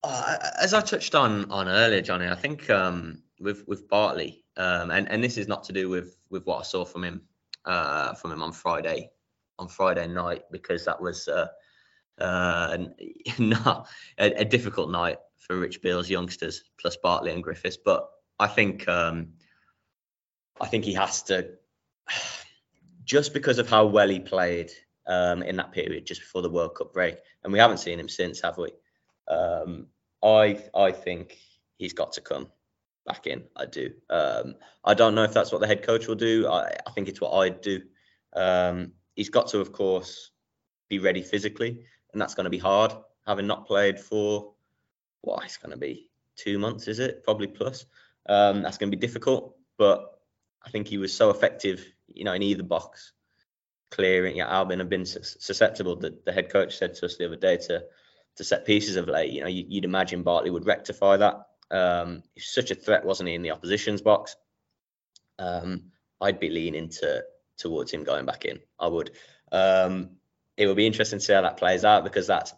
[0.04, 4.90] uh, as I touched on on earlier, Johnny, I think um, with with Bartley, um,
[4.90, 7.22] and and this is not to do with with what I saw from him
[7.64, 9.10] uh, from him on Friday
[9.58, 11.48] on Friday night because that was uh,
[12.20, 12.76] uh,
[13.38, 13.88] not
[14.18, 17.78] a, a, difficult night for Rich Beale's youngsters plus Bartley and Griffiths.
[17.82, 19.28] But I think um,
[20.60, 21.50] I think he has to
[23.04, 24.70] just because of how well he played
[25.06, 28.08] um, in that period just before the World Cup break, and we haven't seen him
[28.08, 28.72] since, have we?
[29.28, 29.86] Um,
[30.22, 31.38] I I think
[31.78, 32.48] he's got to come
[33.06, 33.44] back in.
[33.56, 33.90] I do.
[34.10, 36.48] Um, I don't know if that's what the head coach will do.
[36.48, 37.82] I, I think it's what I'd do.
[38.34, 40.30] Um, he's got to, of course,
[40.88, 42.92] be ready physically, and that's going to be hard.
[43.26, 44.52] Having not played for
[45.20, 47.24] what it's going to be two months, is it?
[47.24, 47.86] Probably plus.
[48.28, 50.18] Um, that's going to be difficult, but
[50.64, 53.12] I think he was so effective, you know, in either box,
[53.90, 54.36] clearing.
[54.36, 55.96] Yeah, Albion have been susceptible.
[55.96, 57.84] The, the head coach said to us the other day to
[58.36, 59.32] to set pieces of late.
[59.32, 61.46] You know, you, would imagine Bartley would rectify that.
[61.70, 64.36] Um, such a threat, wasn't he, in the opposition's box?
[65.38, 67.24] Um, I'd be leaning to
[67.62, 68.58] towards him going back in.
[68.78, 69.12] I would.
[69.50, 70.10] Um,
[70.56, 72.52] it will be interesting to see how that plays out because that's,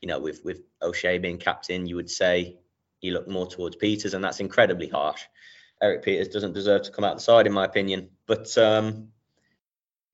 [0.00, 2.58] you know, with with O'Shea being captain, you would say
[3.00, 5.22] you look more towards Pieters, and that's incredibly harsh.
[5.80, 8.10] Erik Pieters doesn't deserve to come out the side, in my opinion.
[8.26, 9.08] But um,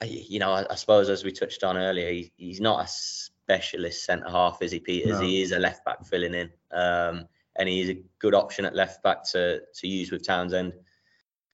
[0.04, 4.04] you know, I, I, suppose as we touched on earlier, he, he's not a specialist
[4.04, 5.20] centre half, is he, Pieters?
[5.20, 5.20] No.
[5.20, 9.02] He is a left back filling in, um, and he's a good option at left
[9.02, 10.74] back to to use with Townsend.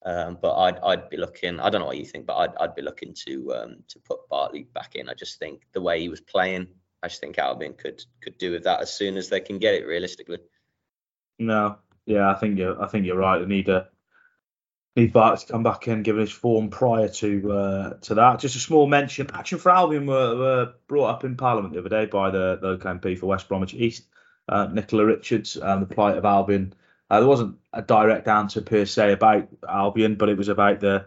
[0.05, 1.61] Um, but I'd I'd be looking.
[1.61, 4.29] I don't know what you think, but I'd I'd be looking to um, to put
[4.29, 5.09] Bartley back in.
[5.09, 6.69] I just think the way he was playing,
[7.03, 9.75] I just think Albion could could do with that as soon as they can get
[9.75, 10.39] it realistically.
[11.39, 13.39] No, yeah, I think you're I think you're right.
[13.41, 13.89] They need a
[14.97, 18.41] need Bartley to come back in, given his form prior to uh, to that.
[18.41, 19.31] Just a small mention.
[19.33, 22.91] Action for Albion were, were brought up in Parliament the other day by the local
[22.91, 24.07] MP for West Bromwich East,
[24.49, 26.75] uh, Nicola Richards, and the plight of Albion
[27.11, 31.07] uh, there wasn't a direct answer per se about Albion, but it was about the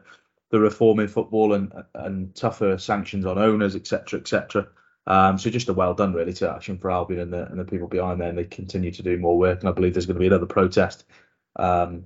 [0.49, 4.67] the reform in football and and tougher sanctions on owners, etc., etc.
[5.07, 7.65] Um, so just a well done really to Action for Albion and the and the
[7.65, 9.61] people behind there, and they continue to do more work.
[9.61, 11.05] And I believe there's going to be another protest
[11.55, 12.05] um,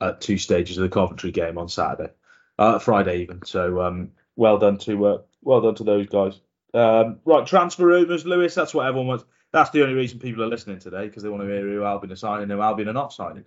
[0.00, 2.12] at two stages of the Coventry game on Saturday,
[2.58, 3.44] uh, Friday even.
[3.44, 6.40] So um, well done to uh, well done to those guys.
[6.72, 8.54] Um, right, transfer rumours, Lewis.
[8.54, 9.24] That's what everyone wants.
[9.54, 12.12] That's the only reason people are listening today because they want to hear who Albion
[12.12, 13.44] are signing, and who Albion are not signing.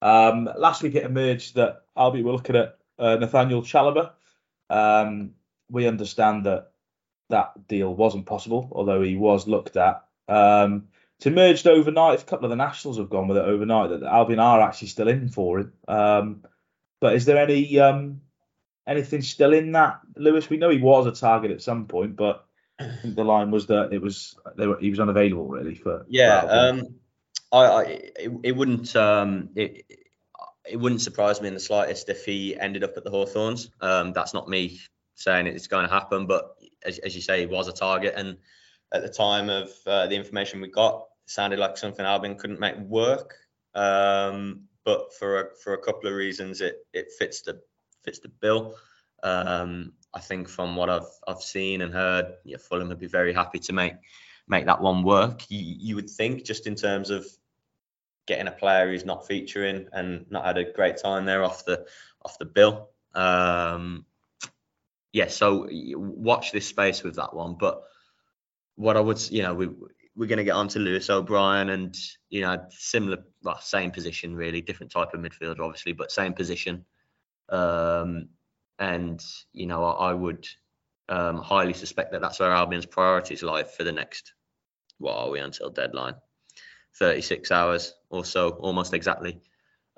[0.00, 4.12] Um, last week it emerged that Albion were looking at uh, Nathaniel Chalobah.
[4.70, 5.32] Um,
[5.68, 6.70] we understand that
[7.28, 10.02] that deal wasn't possible, although he was looked at.
[10.28, 12.22] Um, it's emerged overnight.
[12.22, 15.08] A couple of the Nationals have gone with it overnight that Albion are actually still
[15.08, 15.72] in for him.
[15.86, 16.44] Um,
[17.02, 18.22] but is there any um,
[18.86, 20.48] anything still in that, Lewis?
[20.48, 22.46] We know he was a target at some point, but
[23.04, 26.04] the line was that it was they were, he was unavailable really for.
[26.08, 26.94] Yeah, for um,
[27.52, 29.84] I, I it, it wouldn't um it
[30.68, 33.70] it wouldn't surprise me in the slightest if he ended up at the Hawthorns.
[33.80, 34.80] Um, that's not me
[35.14, 38.36] saying it's going to happen, but as, as you say, he was a target, and
[38.92, 42.60] at the time of uh, the information we got, it sounded like something Albion couldn't
[42.60, 43.34] make work.
[43.74, 47.60] Um, but for a, for a couple of reasons, it it fits the
[48.04, 48.74] fits the bill.
[49.22, 53.32] Um, I think from what I've I've seen and heard, yeah, Fulham would be very
[53.32, 53.94] happy to make
[54.48, 55.42] make that one work.
[55.48, 57.26] You, you would think just in terms of
[58.26, 61.86] getting a player who's not featuring and not had a great time there off the
[62.24, 62.90] off the bill.
[63.14, 64.04] Um,
[65.12, 67.56] yeah, so watch this space with that one.
[67.58, 67.82] But
[68.76, 69.68] what I would, you know, we
[70.16, 71.96] we're going to get on to Lewis O'Brien and
[72.28, 76.84] you know similar, well, same position really, different type of midfielder obviously, but same position.
[77.48, 78.28] Um,
[78.80, 80.48] and you know I, I would
[81.08, 84.32] um, highly suspect that that's where Albion's priorities lie for the next.
[84.98, 86.14] What are we until deadline?
[86.98, 89.40] 36 hours or so, almost exactly.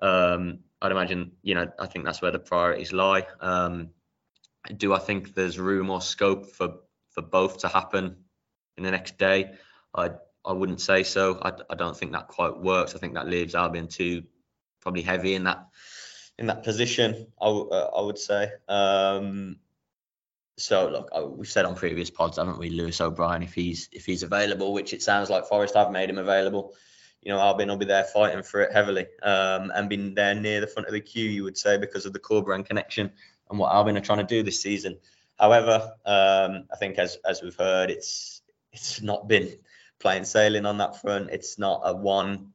[0.01, 3.27] Um, I'd imagine, you know, I think that's where the priorities lie.
[3.41, 3.91] Um,
[4.77, 6.75] do I think there's room or scope for
[7.11, 8.17] for both to happen
[8.77, 9.53] in the next day?
[9.95, 10.11] I
[10.45, 11.39] I wouldn't say so.
[11.41, 12.95] I, I don't think that quite works.
[12.95, 14.25] I think that leaves Albion too
[14.81, 15.69] probably heavy in that
[16.39, 17.27] in that position.
[17.41, 18.51] I, uh, I would say.
[18.69, 19.57] Um,
[20.59, 24.23] so look, we've said on previous pods, haven't we, Lewis O'Brien, if he's if he's
[24.23, 26.75] available, which it sounds like Forest have made him available.
[27.23, 30.61] You know, Albion will be there fighting for it heavily, um, and being there near
[30.61, 33.13] the front of the queue, you would say, because of the Corberan connection
[33.49, 34.99] and what Albion are trying to do this season.
[35.39, 38.43] However, um, I think as as we've heard, it's
[38.73, 39.59] it's not been
[40.01, 41.31] plain sailing on that front.
[41.31, 42.52] It's not a one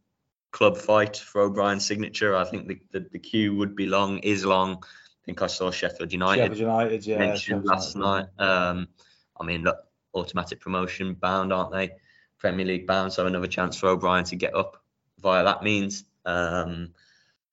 [0.57, 2.35] club fight for O'Brien's signature.
[2.35, 4.83] I think the, the, the queue would be long, is long.
[4.83, 8.29] I think I saw Sheffield United, Sheffield United yeah, mentioned last United.
[8.39, 8.43] night.
[8.43, 8.87] Um,
[9.39, 9.77] I mean, look,
[10.15, 11.91] automatic promotion bound, aren't they?
[12.39, 14.83] Premier League bound, so another chance for O'Brien to get up
[15.19, 16.05] via that means.
[16.25, 16.93] Um,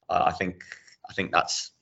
[0.08, 0.62] I think
[1.08, 1.72] I think that's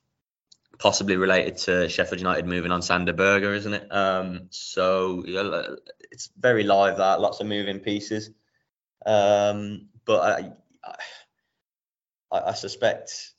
[0.78, 3.92] possibly related to Sheffield United moving on Sander Berge, isn't it?
[3.92, 5.76] Um, so yeah,
[6.10, 8.30] it's very live that lots of moving pieces.
[9.06, 10.52] Um, but I,
[10.84, 10.94] I,
[12.30, 13.32] I, suspect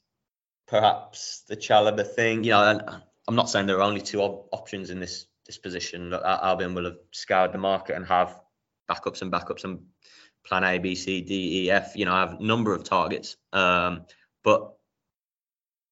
[0.68, 2.44] perhaps the Chalobah thing.
[2.44, 2.80] You know,
[3.28, 6.10] I'm not saying there are only two op- options in this this position.
[6.10, 8.40] Look, Albion will have scoured the market and have
[8.90, 9.80] backups and backups and
[10.46, 11.96] plan A, B, C, D, E, F.
[11.96, 13.38] You know, I have a number of targets.
[13.52, 14.06] Um,
[14.44, 14.74] but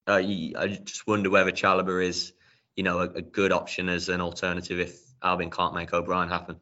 [0.07, 2.33] uh, I just wonder whether Chalobah is,
[2.75, 6.59] you know, a, a, good option as an alternative if Albion can't make O'Brien happen.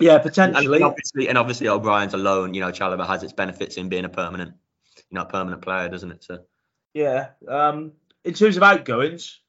[0.00, 0.76] Yeah, potentially.
[0.76, 2.54] And obviously, and obviously O'Brien's alone.
[2.54, 4.54] You know, Chalobah has its benefits in being a permanent,
[4.96, 6.24] you know, permanent player, doesn't it?
[6.24, 6.40] So.
[6.94, 7.28] Yeah.
[7.46, 7.92] Um,
[8.24, 9.40] in terms of outgoings,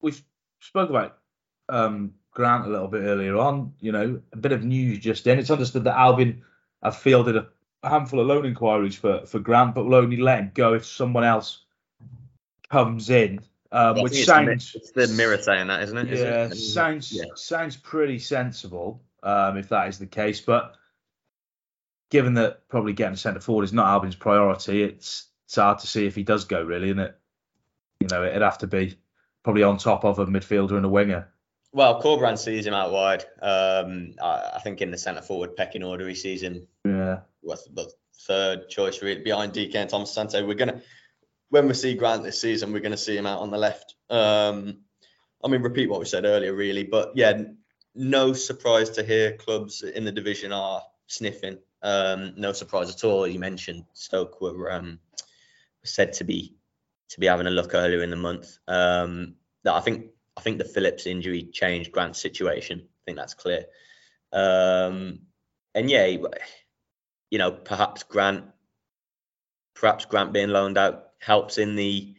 [0.00, 0.22] we've
[0.60, 1.18] spoke about
[1.68, 3.72] um, Grant a little bit earlier on.
[3.80, 5.38] You know, a bit of news just in.
[5.38, 6.42] It's understood that Albion
[6.82, 7.48] have fielded a,
[7.82, 10.84] a handful of loan inquiries for for Grant, but will only let him go if
[10.84, 11.62] someone else
[12.68, 13.40] comes in,
[13.72, 16.08] um, which sounds it's the mirror saying that, isn't it?
[16.08, 16.56] Yeah, is it?
[16.56, 17.24] sounds yeah.
[17.34, 20.40] sounds pretty sensible um, if that is the case.
[20.40, 20.74] But
[22.10, 25.86] given that probably getting a centre forward is not Albion's priority, it's it's hard to
[25.86, 27.18] see if he does go really, isn't it?
[28.00, 28.98] You know, it'd have to be
[29.42, 31.28] probably on top of a midfielder and a winger.
[31.72, 33.24] Well, Corberán sees him out wide.
[33.42, 36.66] Um, I, I, think in the centre forward pecking order, he sees him.
[36.84, 37.20] Yeah.
[37.42, 37.90] With the
[38.26, 40.46] third choice really behind Dike and Thomas Asante.
[40.46, 40.80] We're gonna
[41.50, 43.94] when we see Grant this season, we're going to see him out on the left.
[44.10, 44.78] Um,
[45.44, 47.42] I mean, repeat what we said earlier, really, but yeah,
[47.96, 51.58] no surprise to hear clubs in the division are sniffing.
[51.82, 53.26] Um, no surprise at all.
[53.26, 54.98] You mentioned Stoke were um,
[55.84, 56.54] said to be
[57.08, 58.58] to be having a look earlier in the month.
[58.66, 59.34] Um,
[59.66, 60.06] I think
[60.36, 62.80] I think the Phillips injury changed Grant's situation.
[62.80, 63.64] I think that's clear.
[64.32, 65.20] Um,
[65.74, 66.06] and yeah,
[67.30, 68.44] you know, perhaps Grant,
[69.74, 72.14] perhaps Grant being loaned out helps in the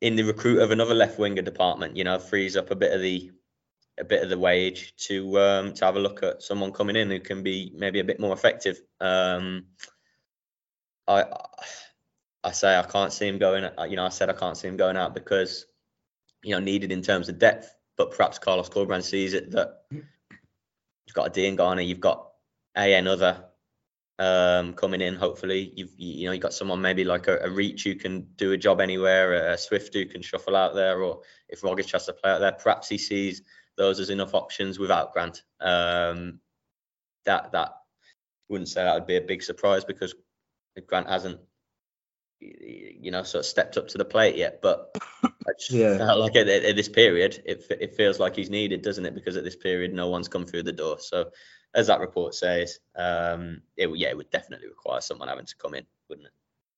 [0.00, 1.96] in the recruit of another left winger department.
[1.96, 3.30] You know, frees up a bit of the
[3.98, 7.10] a bit of the wage to um, to have a look at someone coming in
[7.10, 8.80] who can be maybe a bit more effective.
[9.00, 9.66] Um,
[11.06, 11.24] I
[12.44, 13.68] I say I can't see him going.
[13.88, 15.66] You know, I said I can't see him going out because
[16.42, 17.74] you know needed in terms of depth.
[17.96, 22.30] But perhaps Carlos Corberan sees it that you've got a Diangana, you've got
[22.76, 23.44] a another
[24.18, 25.14] um, coming in.
[25.14, 28.52] Hopefully, you've you know you got someone maybe like a, a, Reach who can do
[28.52, 32.14] a job anywhere, a Swift who can shuffle out there, or if Rogic has to
[32.14, 33.42] play out there, perhaps he sees
[33.76, 35.42] those as enough options without Grant.
[35.60, 36.40] Um,
[37.24, 37.74] that that
[38.48, 40.14] wouldn't say that would be a big surprise because
[40.86, 41.40] Grant hasn't
[42.40, 44.90] you know sort of stepped up to the plate yet but
[45.22, 45.96] I just yeah.
[45.98, 49.36] felt like at, at, this period it, it feels like he's needed doesn't it because
[49.36, 51.30] at this period no one's come through the door so
[51.74, 55.74] as that report says, um, it yeah, it would definitely require someone having to come
[55.74, 56.32] in, wouldn't it?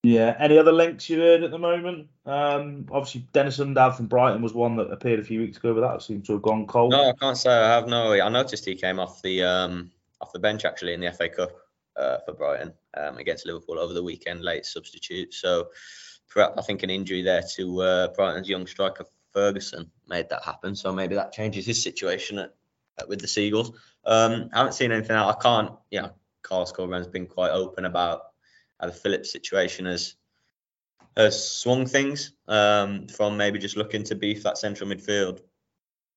[0.05, 0.35] Yeah.
[0.39, 2.09] Any other links you've heard at the moment?
[2.25, 5.81] Um, obviously, Deniz Undav from Brighton was one that appeared a few weeks ago, but
[5.81, 6.91] that seems to have gone cold.
[6.91, 7.87] No, I can't say I have.
[7.87, 9.91] No, I noticed he came off the um,
[10.21, 11.51] off the bench actually in the FA Cup
[11.95, 15.33] uh, for Brighton um, against Liverpool over the weekend, late substitute.
[15.33, 15.69] So,
[16.29, 20.75] perhaps I think an injury there to uh, Brighton's young striker Ferguson made that happen.
[20.75, 22.53] So maybe that changes his situation at,
[22.99, 23.71] at, with the Seagulls.
[24.05, 25.35] Um, I haven't seen anything out.
[25.35, 25.71] I can't.
[25.89, 26.09] Yeah,
[26.43, 28.21] Carlos Corberan's been quite open about
[28.79, 30.15] how the Phillips situation has
[31.17, 35.39] has swung things um, from maybe just looking to beef that central midfield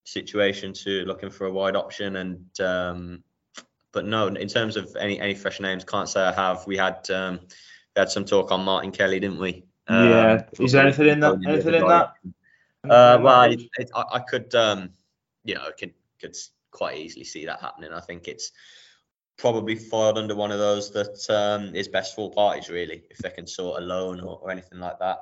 [0.05, 2.17] situation to looking for a wide option.
[2.17, 3.23] And um,
[3.93, 6.67] but no, in terms of any any fresh names, can't say I have.
[6.67, 9.65] We had um, we had some talk on Martin Kelly, didn't we?
[9.89, 10.43] yeah.
[10.59, 11.39] Um, Is there anything in that?
[11.47, 12.15] Anything in that?
[12.85, 13.57] Uh, well, I,
[13.95, 14.91] I, I could, um,
[15.45, 16.37] you know, I could could
[16.71, 17.93] quite easily see that happening.
[17.93, 18.53] I think it's
[19.39, 23.19] probably filed under one of those that um, is best for all parties, really, if
[23.19, 25.19] they can sort a loan or, or anything like that.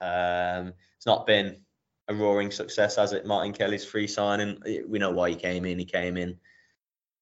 [0.00, 1.62] Um, it's not been
[2.08, 3.26] a roaring success, has it?
[3.26, 4.60] Martin Kelly's free signing.
[4.88, 5.78] We know why he came in.
[5.78, 6.38] He came in.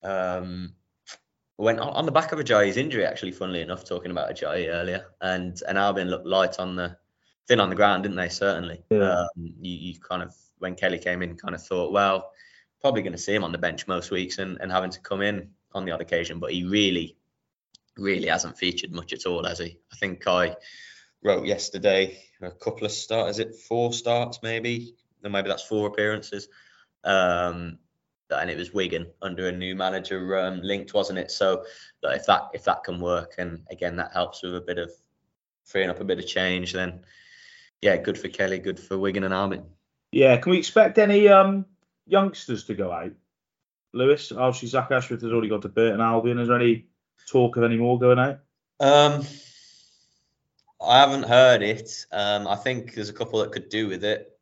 [0.02, 0.72] Um,
[1.58, 5.60] went on the back of Ajayi's injury, actually, funnily enough, talking about Ajayi earlier, and
[5.68, 6.96] and Albion looked light on the
[7.48, 8.28] thin on the ground, didn't they?
[8.28, 8.82] Certainly.
[8.90, 9.10] Yeah.
[9.10, 12.30] Um, you, you kind of when Kelly came in, kind of thought, well,
[12.80, 15.22] probably going to see him on the bench most weeks and, and having to come
[15.22, 17.16] in on the odd occasion, but he really,
[17.96, 19.78] really hasn't featured much at all, has he?
[19.92, 20.56] I think I
[21.22, 24.94] wrote yesterday a couple of starts, is it four starts maybe?
[25.22, 26.48] Or maybe that's four appearances.
[27.04, 27.78] Um,
[28.30, 31.30] and it was Wigan under a new manager um, linked, wasn't it?
[31.30, 31.64] So
[32.02, 34.92] if that if that can work, and again that helps with a bit of
[35.64, 37.00] freeing up a bit of change, then
[37.82, 39.64] yeah, good for Kelly, good for Wigan and Albion.
[40.12, 41.66] Yeah, can we expect any um
[42.06, 43.12] youngsters to go out?
[43.92, 46.38] Lewis, obviously Zach Ashworth has already got to Burton Albion.
[46.38, 46.86] Is there any
[47.26, 48.40] talk of any more going out?
[48.78, 49.24] Um,
[50.80, 51.90] I haven't heard it.
[52.12, 54.38] Um, I think there's a couple that could do with it,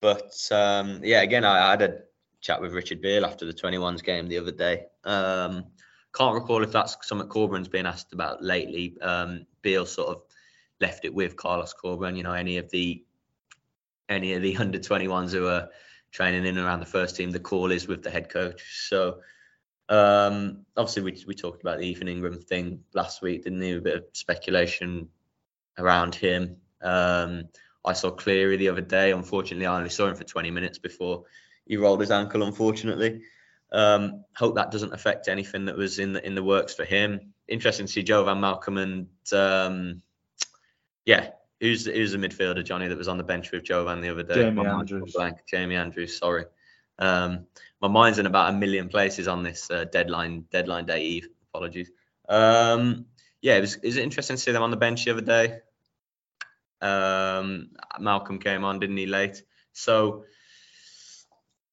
[0.00, 1.98] but um, yeah, again, I, I had a
[2.40, 4.86] chat with Richard Beale after the 21s game the other day.
[5.04, 5.64] Um,
[6.14, 8.96] can't recall if that's something Corberán's been asked about lately.
[9.02, 10.22] Um, Beale sort of
[10.80, 12.16] left it with Carlos Corberán.
[12.16, 13.04] You know, any of the
[14.08, 15.68] any of the under 21s who are
[16.14, 18.86] training in and around the first team, the call is with the head coach.
[18.88, 19.18] So
[19.88, 23.76] um, obviously we we talked about the Ethan Ingram thing last week, didn't we?
[23.76, 25.08] A bit of speculation
[25.76, 26.56] around him.
[26.80, 27.48] Um,
[27.84, 29.10] I saw Cleary the other day.
[29.10, 31.24] Unfortunately, I only saw him for 20 minutes before
[31.66, 32.44] he rolled his ankle.
[32.44, 33.22] Unfortunately,
[33.72, 37.34] um, hope that doesn't affect anything that was in the in the works for him.
[37.48, 40.02] Interesting to see Jovan Malcolm and um,
[41.04, 41.30] yeah,
[41.64, 44.34] who's who's the midfielder Johnny that was on the bench with Jovan the other day?
[44.34, 45.12] Jamie Andrews.
[45.14, 45.38] Blank.
[45.48, 46.18] Jamie Andrews.
[46.18, 46.44] Sorry.
[46.98, 47.46] Um,
[47.80, 51.28] my mind's in about a million places on this uh, deadline deadline day eve.
[51.52, 51.90] Apologies.
[52.28, 53.06] Um,
[53.40, 55.58] yeah, it was, it was interesting to see them on the bench the other day.
[56.80, 59.42] Um, Malcolm came on, didn't he, late?
[59.72, 60.24] So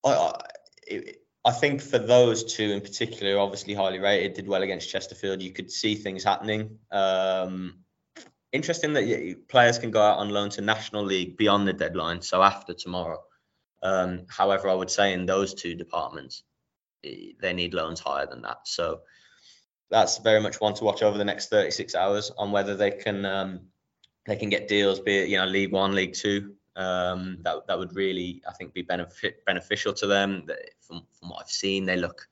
[0.06, 0.34] I,
[0.90, 1.02] I,
[1.44, 5.42] I think for those two in particular, obviously highly rated, did well against Chesterfield.
[5.42, 6.80] You could see things happening.
[6.92, 7.80] Um,
[8.52, 12.42] interesting that players can go out on loan to National League beyond the deadline, so
[12.42, 13.22] after tomorrow.
[13.84, 16.44] Um, however, I would say in those two departments,
[17.04, 18.60] they need loans higher than that.
[18.66, 19.02] So
[19.90, 23.26] that's very much one to watch over the next 36 hours on whether they can
[23.26, 23.62] um,
[24.26, 26.56] they can get deals, be it you know League One, League Two.
[26.76, 30.46] Um, that that would really I think be benefit beneficial to them.
[30.80, 32.28] From from what I've seen, they look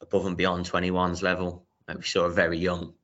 [0.00, 1.66] above and beyond 21's level.
[1.94, 2.94] We saw a very young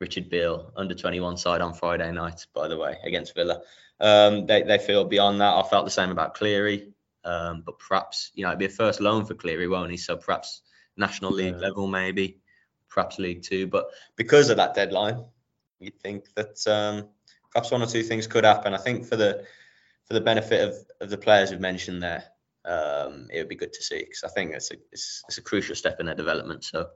[0.00, 3.60] Richard Beale under 21 side on Friday night, by the way, against Villa.
[4.00, 5.54] Um, they they feel beyond that.
[5.54, 6.92] I felt the same about Cleary,
[7.24, 9.98] um, but perhaps you know it'd be a first loan for Cleary, won't he?
[9.98, 10.62] So perhaps
[10.96, 11.60] National League yeah.
[11.60, 12.38] level maybe
[12.88, 13.66] perhaps League Two.
[13.66, 15.24] But because of that deadline,
[15.78, 17.08] you'd think that um,
[17.52, 18.72] perhaps one or two things could happen.
[18.72, 19.44] I think for the
[20.06, 22.24] for the benefit of, of the players we've mentioned there,
[22.64, 25.42] um, it would be good to see because I think it's a it's, it's, a
[25.42, 26.64] crucial step in their development.
[26.64, 26.88] So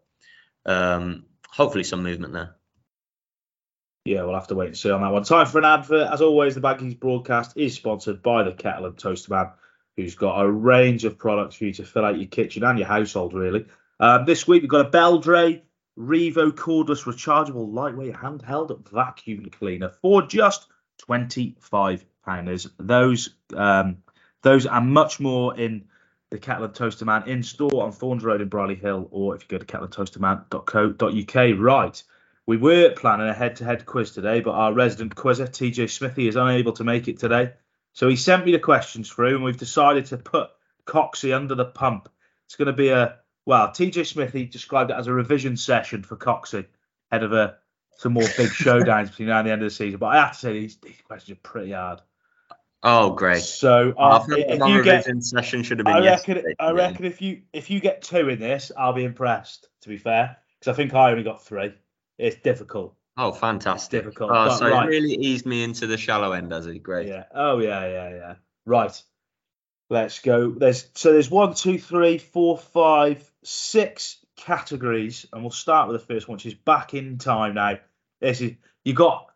[0.64, 2.54] um, hopefully some movement there.
[4.04, 5.22] Yeah, we'll have to wait and see on that one.
[5.22, 6.10] Time for an advert.
[6.12, 9.50] As always, the Baggies broadcast is sponsored by the Kettle and Toaster Man,
[9.96, 12.86] who's got a range of products for you to fill out your kitchen and your
[12.86, 13.64] household, really.
[14.00, 15.62] Um, this week we've got a Beldray
[15.98, 20.66] Revo cordless rechargeable lightweight handheld vacuum cleaner for just
[21.08, 22.70] £25.
[22.78, 23.98] Those um,
[24.42, 25.86] those are much more in
[26.28, 29.42] the Kettle and Toaster Man in store on Thorns Road in Brierley Hill, or if
[29.42, 31.58] you go to kettleandtoasterman.co.uk.
[31.58, 32.02] Right,
[32.46, 36.72] we were planning a head-to-head quiz today, but our resident quizzer TJ Smithy is unable
[36.72, 37.52] to make it today,
[37.92, 40.50] so he sent me the questions through, and we've decided to put
[40.84, 42.08] Coxey under the pump.
[42.46, 46.16] It's going to be a well, TJ Smithy described it as a revision session for
[46.16, 46.66] Coxey
[47.10, 47.56] ahead of a
[47.96, 49.98] some more big showdowns between now and the end of the season.
[49.98, 52.00] But I have to say these, these questions are pretty hard.
[52.82, 53.42] Oh, great!
[53.42, 55.94] So uh, if you get session should have been.
[55.94, 56.42] I reckon.
[56.58, 59.68] I reckon if you if you get two in this, I'll be impressed.
[59.82, 61.72] To be fair, because I think I only got three.
[62.18, 62.94] It's difficult.
[63.16, 63.98] Oh, fantastic!
[63.98, 64.30] It's difficult.
[64.34, 64.88] Oh, so right.
[64.88, 66.80] really eased me into the shallow end, does it?
[66.80, 67.08] Great.
[67.08, 67.24] Yeah.
[67.32, 68.34] Oh yeah, yeah, yeah.
[68.66, 69.02] Right.
[69.90, 70.50] Let's go.
[70.50, 76.06] There's so there's one, two, three, four, five, six categories, and we'll start with the
[76.06, 77.54] first one, which is back in time.
[77.54, 77.78] Now,
[78.20, 78.52] this is
[78.84, 79.30] you got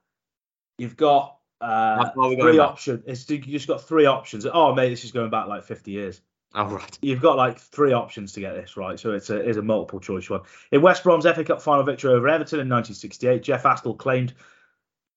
[0.78, 3.04] you've got uh, three options.
[3.06, 4.46] It's you just got three options.
[4.46, 6.20] Oh mate, this is going back like 50 years.
[6.54, 6.98] Oh right.
[7.02, 10.00] You've got like three options to get this right, so it's a it's a multiple
[10.00, 10.40] choice one.
[10.72, 14.32] In West Brom's FA Cup final victory over Everton in 1968, Jeff Astle claimed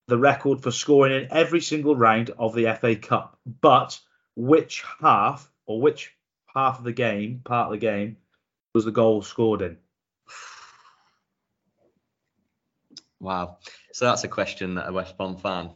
[0.08, 3.98] the record for scoring in every single round of the FA Cup, but
[4.36, 6.14] which half or which
[6.54, 8.18] half of the game, part of the game,
[8.74, 9.78] was the goal scored in?
[13.22, 13.58] Wow.
[13.94, 15.70] So that's a question that a West Brom fan,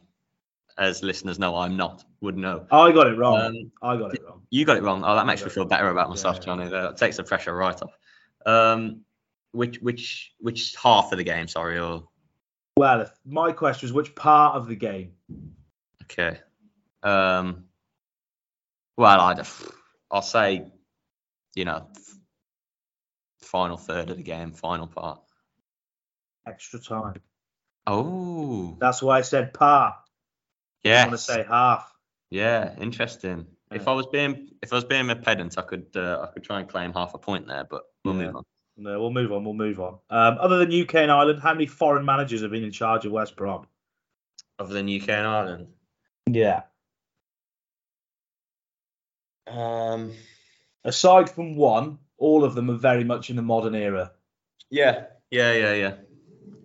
[0.78, 2.65] as listeners know, I'm not, would know.
[2.71, 3.39] I got it wrong.
[3.39, 4.41] Um, I got it wrong.
[4.49, 5.03] You got it wrong.
[5.05, 6.41] Oh, that makes me feel better about myself, Yeah.
[6.43, 6.69] Johnny.
[6.69, 7.97] That takes the pressure right off.
[8.45, 9.01] Um,
[9.51, 11.47] which which which half of the game?
[11.47, 11.80] Sorry.
[11.80, 12.07] Or
[12.78, 15.13] Well, my question was which part of the game?
[16.03, 16.39] okay.
[17.03, 17.65] Um.
[18.97, 19.45] Well, I'd
[20.11, 20.71] I'll say,
[21.55, 21.88] you know,
[23.41, 25.19] final third of the game, final part.
[26.47, 27.21] Extra time.
[27.88, 29.95] Oh, That's why I said part.
[30.86, 31.92] I want to say half.
[32.30, 33.48] Yeah, interesting.
[33.72, 36.44] If I was being if I was being a pedant, I could uh, I could
[36.44, 38.28] try and claim half a point there, but we'll Yeah.
[38.28, 38.44] move on.
[38.78, 39.44] No, we'll move on.
[39.46, 40.00] We'll move on.
[40.10, 43.12] Um, other than UK and Ireland, how many foreign managers have been in charge of
[43.12, 43.68] West Brom?
[44.60, 45.68] Other than UK and Ireland,
[46.30, 46.64] Yeah.
[49.48, 50.14] um,
[50.84, 54.12] Aside from one, all of them are very much in the modern era.
[54.70, 55.96] yeah, yeah, yeah, yeah,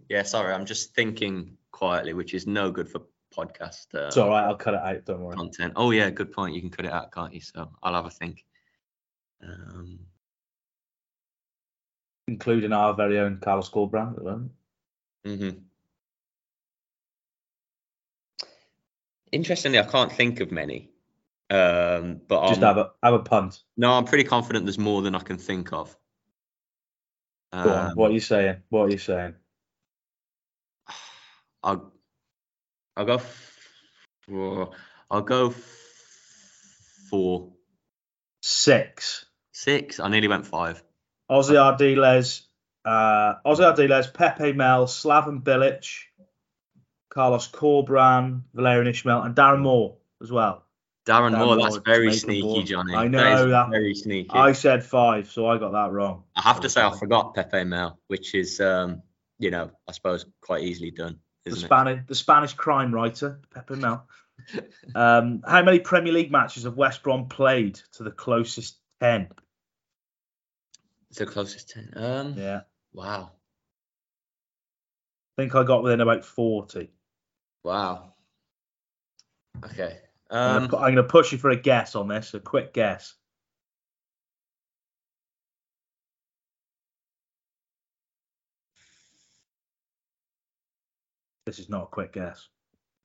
[0.08, 0.22] yeah.
[0.22, 3.02] Sorry, I'm just thinking quietly, which is no good for
[3.36, 4.44] podcast uh, It's all right.
[4.44, 5.04] I'll cut it out.
[5.04, 5.36] Don't worry.
[5.36, 5.72] content.
[5.76, 6.54] Oh yeah, good point.
[6.54, 7.40] You can cut it out, can't you?
[7.40, 8.44] So I'll have a think.
[9.42, 10.00] Um,
[12.28, 14.52] Including our very own Carlos Corberán at the moment.
[15.24, 15.50] hmm
[19.32, 20.90] Interestingly, I can't think of many.
[21.50, 23.62] Um, but Just I'm- have a have a punt.
[23.76, 25.96] No, I'm pretty confident there's more than I can think of.
[27.52, 27.68] On.
[27.68, 28.62] Um, What are you saying?
[28.68, 29.34] What are you saying?
[31.62, 31.92] I'll
[32.96, 33.20] I'll go
[34.26, 34.70] for
[35.10, 37.52] I'll go f- for
[38.42, 39.26] Six.
[39.52, 40.00] six.
[40.00, 40.82] I nearly went five.
[41.30, 42.42] Ossie Ardiles,
[42.84, 45.86] uh, Ossie Ardiles, Pepe Mel, Slaven Bilic,
[47.10, 50.64] Carlos Corberán, Valérien Ismaël, and Darren Moore as well.
[51.06, 52.62] Darren Darren Moore, Moore, that's very sneaky.
[52.64, 52.94] Johnny.
[52.94, 53.70] I know is that.
[53.70, 54.30] very sneaky.
[54.30, 56.24] I I, said five, so I got that wrong.
[56.34, 59.02] I have to say I forgot Pepe Mel, which is um,
[59.38, 61.56] you know, I suppose quite easily done, The it?
[61.56, 64.06] Spanish, the Spanish crime writer, Pepe Mel.
[64.94, 69.28] um, how many Premier League matches have West Brom played to the closest ten?
[71.16, 71.92] The closest ten.
[71.96, 72.60] Um, Yeah,
[72.92, 73.32] wow,
[75.38, 76.90] I think I got within about forty.
[77.64, 78.14] wow.
[79.64, 79.98] Okay.
[80.30, 83.14] Um, I'm going to push you for a guess on this, a quick guess.
[91.50, 92.46] This is not a quick guess.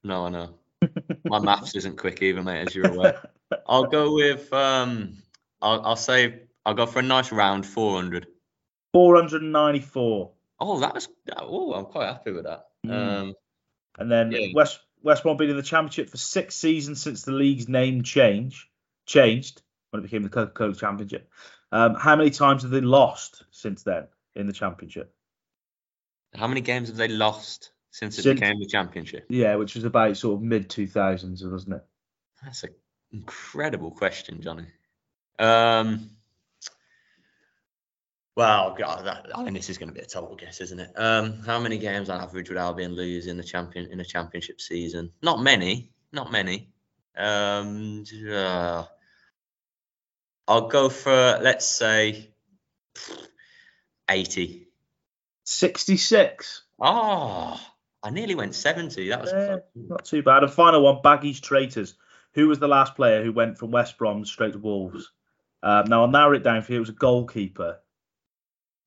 [0.04, 0.54] no, I know.
[1.26, 3.28] My maths isn't quick either, mate, as you're aware.
[3.68, 5.18] I'll go with um
[5.64, 8.28] I'll I'll say I'll go for a nice round 400.
[8.94, 10.32] 494.
[10.60, 12.68] Oh, that was oh, I'm quite happy with that.
[12.86, 12.92] Mm.
[12.92, 13.34] Um
[13.98, 14.50] And then Yeah.
[14.54, 18.70] West West Brom been in the championship for six seasons since the league's name change
[19.08, 21.32] changed when it became the Coca-Cola Championship.
[21.72, 25.12] Um, how many times have they lost since then in the championship?
[26.36, 29.26] how many games have they lost since it Since- became the championship?
[29.30, 31.86] Yeah, which was about sort of mid 2000s, wasn't it?
[32.44, 32.72] That's an
[33.14, 34.66] incredible question, Johnny.
[35.40, 36.10] Um
[38.36, 40.92] well, God, that, I mean, this is going to be a total guess, isn't it?
[40.98, 44.60] Um, how many games on average would Albion lose in the champion in a championship
[44.60, 45.14] season?
[45.22, 46.74] Not many, not many.
[47.16, 48.84] Um, uh,
[50.50, 52.30] I'll go for let's say
[54.10, 54.68] eighty.
[55.46, 56.64] 66.
[56.82, 57.58] Oh,
[58.06, 59.10] I nearly went seventy.
[59.10, 59.34] That was
[59.76, 60.44] not too bad.
[60.44, 61.96] And final one, Baggies Traitors.
[62.36, 65.12] Who was the last player who went from West Brom straight to Wolves?
[65.64, 66.78] Um, now I'll narrow it down for you.
[66.78, 67.80] It was a goalkeeper.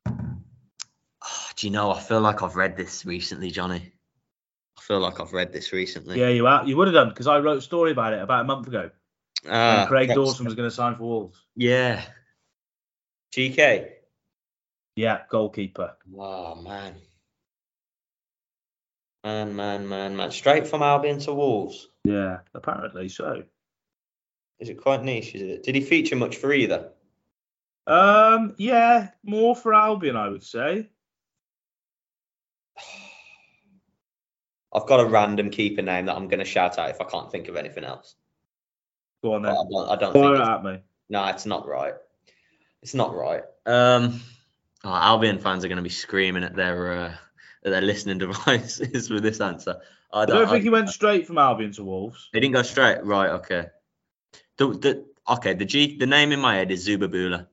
[0.07, 1.91] Oh, do you know?
[1.91, 3.91] I feel like I've read this recently, Johnny.
[4.79, 6.21] I feel like I've read this recently.
[6.21, 8.43] Yeah, you are, you would have done because I wrote a story about it about
[8.43, 8.91] a month ago.
[9.43, 11.45] When Craig Dawson was going to sign for Wolves.
[11.57, 12.03] Yeah.
[13.35, 13.89] GK.
[14.95, 15.97] Yeah, goalkeeper.
[16.17, 16.95] Oh man.
[19.29, 20.31] Man, man, man, man.
[20.31, 21.91] Straight from Albion to Wolves.
[22.03, 23.43] Yeah, apparently so.
[24.59, 25.35] Is it quite niche?
[25.35, 25.63] Is it?
[25.65, 26.93] Did he feature much for either?
[27.87, 30.89] Um, yeah, more for Albion, I would say.
[34.75, 37.31] I've got a random keeper name that I'm going to shout out if I can't
[37.31, 38.15] think of anything else.
[39.23, 39.57] Go on But then.
[39.59, 40.37] I don't, I don't Fire think.
[40.37, 40.79] it It's, at me.
[41.11, 41.95] no, it's not right.
[42.83, 43.43] It's not right.
[43.67, 44.23] Um,
[44.85, 47.15] oh, Albion fans are going to be screaming at their uh,
[47.71, 49.77] their listening devices with this answer.
[50.13, 52.29] I I don't, don't think I- he went straight from Albion to Wolves.
[52.33, 53.05] He didn't go straight.
[53.05, 53.31] Right.
[53.31, 53.67] Okay.
[54.57, 55.55] The, the okay.
[55.55, 55.97] The G.
[55.99, 57.47] The name in my head is Zuberbühler.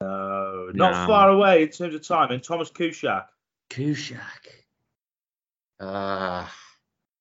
[0.00, 1.06] No, not No.
[1.06, 2.30] far away in terms of time.
[2.30, 3.26] And Tomasz Kuszczak.
[3.70, 4.46] Kuszczak.
[5.80, 6.46] Uh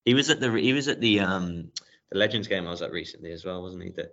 [0.05, 1.72] he was at the he was at the um
[2.11, 3.89] the Legends game I was at recently as well, wasn't he?
[3.89, 4.11] The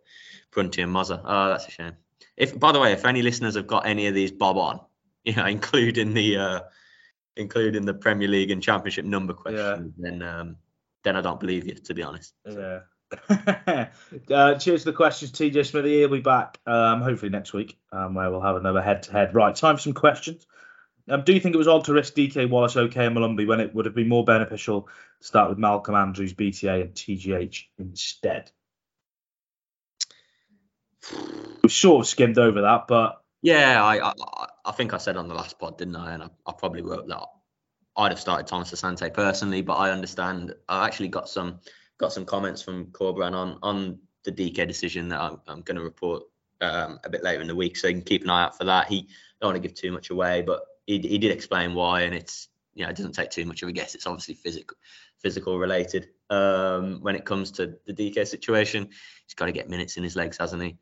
[0.50, 1.20] Prunty and Mozza.
[1.24, 1.92] Oh, that's a shame.
[2.36, 4.80] If by the way, if any listeners have got any of these bob on,
[5.24, 6.60] you know, including the uh,
[7.40, 10.10] including the Premier League and Championship number question, yeah.
[10.10, 10.56] then um,
[11.02, 12.34] then I don't believe you, to be honest.
[12.46, 12.80] Yeah.
[14.30, 15.98] uh, cheers to the questions, TJ Smithy.
[15.98, 19.34] He'll be back um, hopefully next week, um, where we'll have another head-to-head.
[19.34, 20.46] Right, time for some questions.
[21.08, 23.60] Um, do you think it was odd to risk DK Wallace, OK, and Molumby when
[23.60, 24.82] it would have been more beneficial
[25.20, 28.52] to start with Malcolm Andrews, BTA, and TGH instead?
[31.62, 35.28] We've sort of skimmed over that, but yeah, I, I, I think I said on
[35.28, 36.12] the last pod, didn't I?
[36.12, 37.26] And I, I probably wrote that
[37.96, 40.54] I'd have started Thomas Asante personally, but I understand.
[40.68, 41.60] I actually got some
[41.98, 45.82] got some comments from Corberán on on the DK decision that I'm, I'm going to
[45.82, 46.22] report
[46.60, 48.64] um, a bit later in the week, so you can keep an eye out for
[48.64, 48.88] that.
[48.88, 49.08] He
[49.40, 52.48] don't want to give too much away, but he, he did explain why, and it's
[52.74, 53.94] you know it doesn't take too much of a guess.
[53.94, 54.76] It's obviously physical
[55.20, 56.08] physical related.
[56.30, 58.88] Um, when it comes to the DK situation,
[59.26, 60.78] he's got to get minutes in his legs, hasn't he?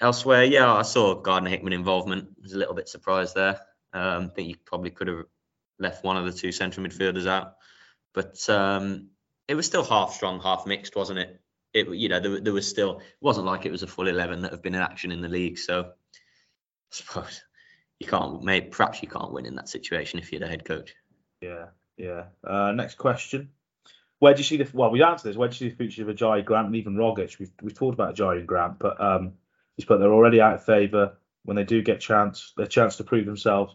[0.00, 2.28] Elsewhere, yeah, I saw Gardner Hickman involvement.
[2.38, 3.60] I was a little bit surprised there.
[3.92, 5.24] Um, I think you probably could have
[5.78, 7.56] left one of the two central midfielders out,
[8.14, 9.08] but um,
[9.48, 11.40] it was still half strong, half mixed, wasn't it?
[11.74, 14.42] It you know there, there was still it wasn't like it was a full eleven
[14.42, 15.58] that have been in action in the league.
[15.58, 15.90] So I
[16.90, 17.42] suppose
[17.98, 20.94] you can't maybe perhaps you can't win in that situation if you're the head coach.
[21.40, 21.66] Yeah,
[21.96, 22.24] yeah.
[22.44, 23.50] Uh, next question.
[24.18, 24.90] Where do you see the well?
[24.90, 25.36] We answered this.
[25.36, 27.38] Where do you see the future of Ajayi Grant and even Rogic?
[27.38, 29.32] We've we've talked about Ajayi and Grant, but um,
[29.76, 31.14] he's put they're already out of favour.
[31.44, 33.74] When they do get chance, their chance to prove themselves,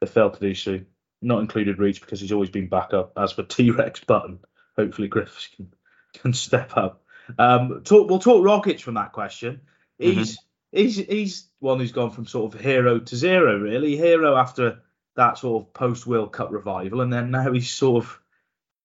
[0.00, 0.80] they fail to do so.
[1.22, 3.12] Not included Reach because he's always been back up.
[3.16, 4.40] As for T Rex Button,
[4.76, 5.72] hopefully Griffiths can
[6.14, 7.02] can step up.
[7.38, 9.62] Um, talk, we'll talk Rogic from that question.
[9.98, 13.96] He's mm-hmm he's he's one who's gone from sort of hero to zero, really.
[13.96, 14.80] Hero after
[15.16, 18.20] that sort of post World Cup revival, and then now he's sort of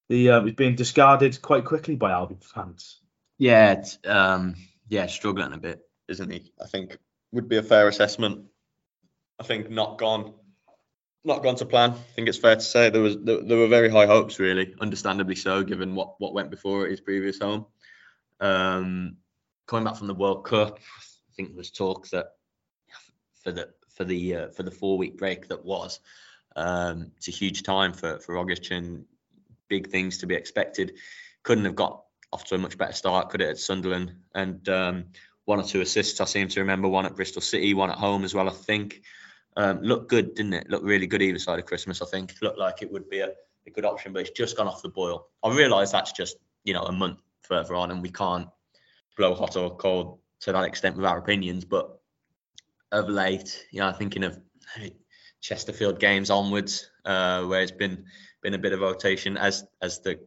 [0.07, 2.99] the uh, he's being discarded quite quickly by Albion fans.
[3.37, 4.55] Yeah, um,
[4.87, 6.51] yeah, struggling a bit, isn't he?
[6.61, 6.97] I think
[7.31, 8.45] would be a fair assessment.
[9.39, 10.33] I think not gone,
[11.23, 11.91] not gone to plan.
[11.91, 14.75] I think it's fair to say there was there, there were very high hopes, really,
[14.79, 17.65] understandably so, given what what went before at his previous home.
[18.39, 19.17] Um,
[19.67, 22.33] coming back from the World Cup, I think there was talk that
[23.43, 25.99] for the for the uh, for the four week break that was,
[26.55, 28.37] um, it's a huge time for for
[28.71, 29.05] and
[29.67, 30.93] big things to be expected.
[31.43, 34.13] Couldn't have got off to a much better start, could it, at Sunderland?
[34.35, 35.05] And um,
[35.49, 38.23] one or two assists, I seem to remember one at Bristol City, one at home
[38.23, 39.01] as well, I think.
[39.57, 40.69] Um, looked good, didn't it?
[40.69, 42.35] Looked really good either side of Christmas, I think.
[42.39, 43.31] Looked like it would be a,
[43.65, 45.27] a good option, but it's just gone off the boil.
[45.43, 48.47] I realise that's just, you know, a month further on and we can't
[49.17, 51.99] blow hot or cold to that extent with our opinions, but
[52.91, 54.39] of late, you know, thinking of
[55.41, 58.05] Chesterfield games onwards, uh, where it's been
[58.43, 60.19] been a bit of rotation, as as the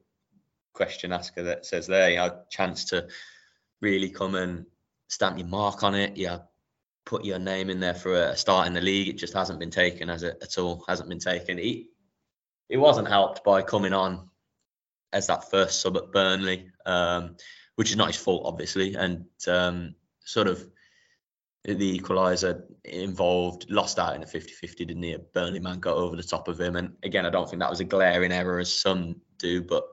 [0.72, 3.06] question asker that says there, you know, chance to
[3.80, 4.66] really come and
[5.12, 6.38] stamp your mark on it, yeah,
[7.04, 9.08] put your name in there for a start in the league.
[9.08, 11.58] It just hasn't been taken as it at all, hasn't been taken.
[11.58, 11.90] He
[12.70, 14.30] it wasn't helped by coming on
[15.12, 17.36] as that first sub at Burnley, um,
[17.76, 19.94] which is not his fault, obviously, and um,
[20.24, 20.66] sort of
[21.64, 25.12] the equaliser involved, lost out in a 50 50, didn't he?
[25.12, 26.76] A Burnley man got over the top of him.
[26.76, 29.84] And again, I don't think that was a glaring error as some do, but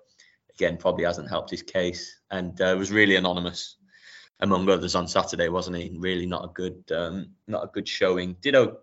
[0.53, 2.21] again, probably hasn't helped his case.
[2.31, 3.75] And uh, was really anonymous
[4.39, 5.91] among others on Saturday, wasn't he?
[5.97, 8.35] Really not a good, um, not a good showing.
[8.41, 8.79] Ditto,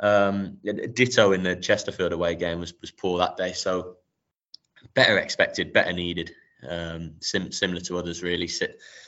[0.00, 3.52] um, ditto in the Chesterfield away game was, was poor that day.
[3.52, 3.96] So
[4.94, 6.32] better expected, better needed
[6.68, 8.48] um, sim- similar to others, really,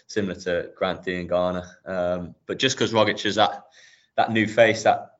[0.07, 1.65] similar to Grant and Garner.
[1.87, 3.65] Um, but just because Rogic is that
[4.17, 5.13] that new face, that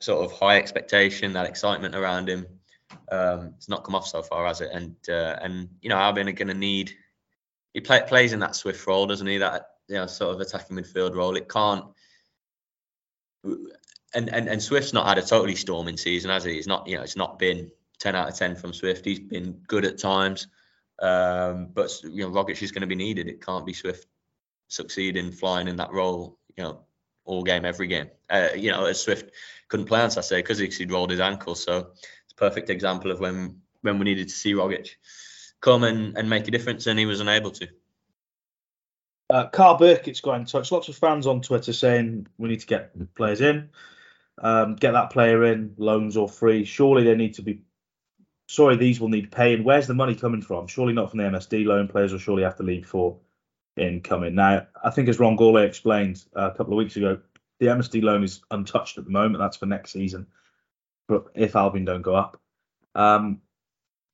[0.00, 2.46] sort of high expectation, that excitement around him,
[3.10, 4.70] um, it's not come off so far, has it?
[4.72, 6.92] And uh, and you know, Albion are going to need.
[7.74, 9.38] He play, plays in that swift role, doesn't he?
[9.38, 11.36] That you know, sort of attacking midfield role.
[11.36, 11.84] It can't.
[14.14, 16.54] And, and and Swift's not had a totally storming season, has he?
[16.54, 19.04] He's not, you know, it's not been 10 out of 10 from Swift.
[19.04, 20.46] He's been good at times.
[21.00, 23.28] Um, but you know, Rogic is going to be needed.
[23.28, 24.06] It can't be Swift
[24.68, 26.38] succeeding flying in that role.
[26.56, 26.80] You know,
[27.24, 28.08] all game, every game.
[28.30, 29.32] Uh, you know, as Swift
[29.68, 31.56] couldn't play on Saturday because he'd rolled his ankle.
[31.56, 31.78] So
[32.24, 34.90] it's a perfect example of when when we needed to see Rogic
[35.64, 37.68] come and, and make a difference, and he was unable to.
[39.30, 40.70] Uh, Carl Burkitt's got in touch.
[40.70, 43.70] Lots of fans on Twitter saying we need to get players in,
[44.42, 46.64] um, get that player in, loans or free.
[46.64, 47.62] Surely they need to be
[48.46, 49.64] sorry, these will need paying.
[49.64, 50.66] Where's the money coming from?
[50.66, 51.88] Surely not from the MSD loan.
[51.88, 53.16] Players will surely have to leave for
[53.78, 54.34] incoming.
[54.34, 57.18] Now, I think as Ron Gourlay explained a couple of weeks ago,
[57.58, 59.38] the MSD loan is untouched at the moment.
[59.38, 60.26] That's for next season.
[61.08, 62.38] But if Albion don't go up,
[62.94, 63.40] um,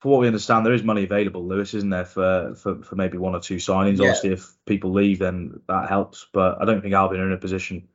[0.01, 3.18] for what we understand, there is money available, Lewis, isn't there, for for, for maybe
[3.18, 3.98] one or two signings.
[3.98, 4.09] Yeah.
[4.09, 6.26] Obviously, if people leave, then that helps.
[6.32, 7.88] But I don't think Albion are in a position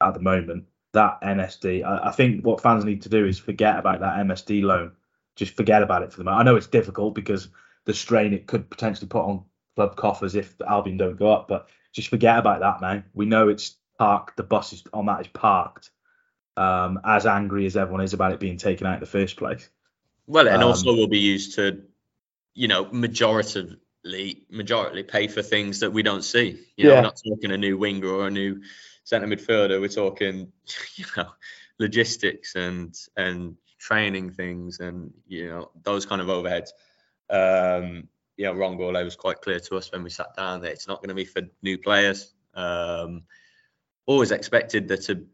[0.00, 0.66] at the moment.
[0.92, 4.62] That MSD, I, I think what fans need to do is forget about that MSD
[4.62, 4.92] loan.
[5.36, 6.40] Just forget about it for the moment.
[6.40, 7.48] I know it's difficult because
[7.84, 9.44] the strain it could potentially put on
[9.74, 13.04] club coffers if Albion don't go up, but just forget about that man.
[13.14, 14.36] We know it's parked.
[14.36, 15.90] The bus is on that is parked.
[16.56, 19.68] Um, as angry as everyone is about it being taken out in the first place.
[20.30, 21.82] Well, and Um, also will be used to,
[22.54, 26.66] you know, majoritively majority pay for things that we don't see.
[26.76, 26.94] You know, Yeah.
[26.96, 28.62] we're not talking a new winger or a new
[29.02, 29.80] centre midfielder.
[29.80, 30.52] We're talking,
[30.96, 31.28] you know,
[31.80, 36.70] logistics and and training things and you know those kind of overheads.
[37.28, 40.72] Um, you know, Ron Gourlay was quite clear to us when we sat down that
[40.72, 42.32] it's not going to be for new players.
[42.54, 43.22] Um,
[44.06, 45.26] always expected there to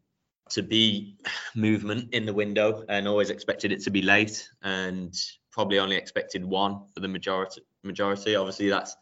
[0.50, 1.16] to be
[1.54, 5.14] movement in the window and always expected it to be late and
[5.50, 8.36] probably only expected one for the majority majority.
[8.36, 8.96] Obviously that's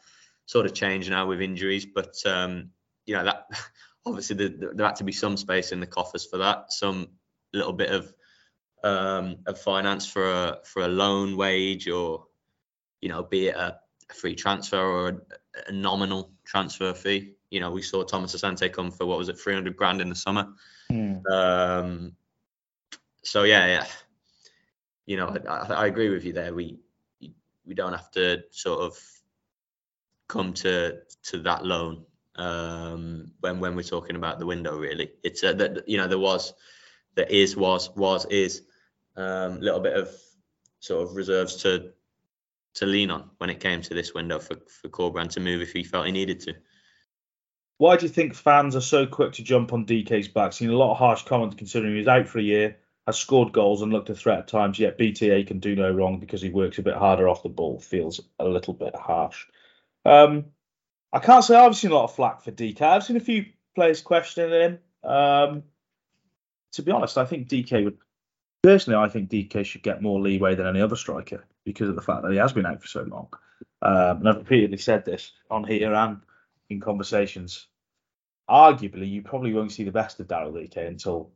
[0.45, 2.69] sort of changed now with injuries but um
[3.05, 3.47] you know that
[4.05, 7.07] obviously there, there had to be some space in the coffers for that some
[7.53, 8.13] little bit of
[8.83, 12.25] um of finance for a for a loan wage or
[13.01, 13.79] you know be it a,
[14.09, 15.17] a free transfer or a,
[15.67, 19.39] a nominal transfer fee you know we saw Thomas Asante come for what was it
[19.39, 20.47] 300 grand in the summer
[21.31, 22.15] um,
[23.25, 23.85] so yeah, yeah,
[25.05, 26.53] you know, I, I agree with you there.
[26.53, 26.77] We
[27.65, 28.97] we don't have to sort of
[30.27, 34.77] come to to that loan um, when when we're talking about the window.
[34.77, 36.53] Really, it's uh, that you know there was
[37.15, 38.61] there is was was is
[39.17, 40.09] a um, little bit of
[40.79, 41.91] sort of reserves to
[42.75, 45.73] to lean on when it came to this window for for Corberán to move if
[45.73, 46.53] he felt he needed to.
[47.77, 50.53] Why do you think fans are so quick to jump on DK's back?
[50.53, 53.81] Seen a lot of harsh comments considering he's out for a year, has scored goals
[53.81, 56.77] and looked a threat at times, yet BTA can do no wrong because he works
[56.77, 57.79] a bit harder off the ball.
[57.79, 59.45] Feels a little bit harsh.
[60.05, 60.45] Um,
[61.11, 62.81] I can't say I've seen a lot of flack for DK.
[62.81, 63.45] I've seen a few
[63.75, 64.79] players questioning him.
[65.09, 65.63] Um,
[66.73, 67.97] to be honest, I think DK would.
[68.63, 72.01] Personally, I think DK should get more leeway than any other striker because of the
[72.01, 73.27] fact that he has been out for so long.
[73.81, 76.21] Um, and I've repeatedly said this on here and
[76.69, 77.67] in conversations.
[78.49, 81.31] Arguably, you probably won't see the best of Daryl DK until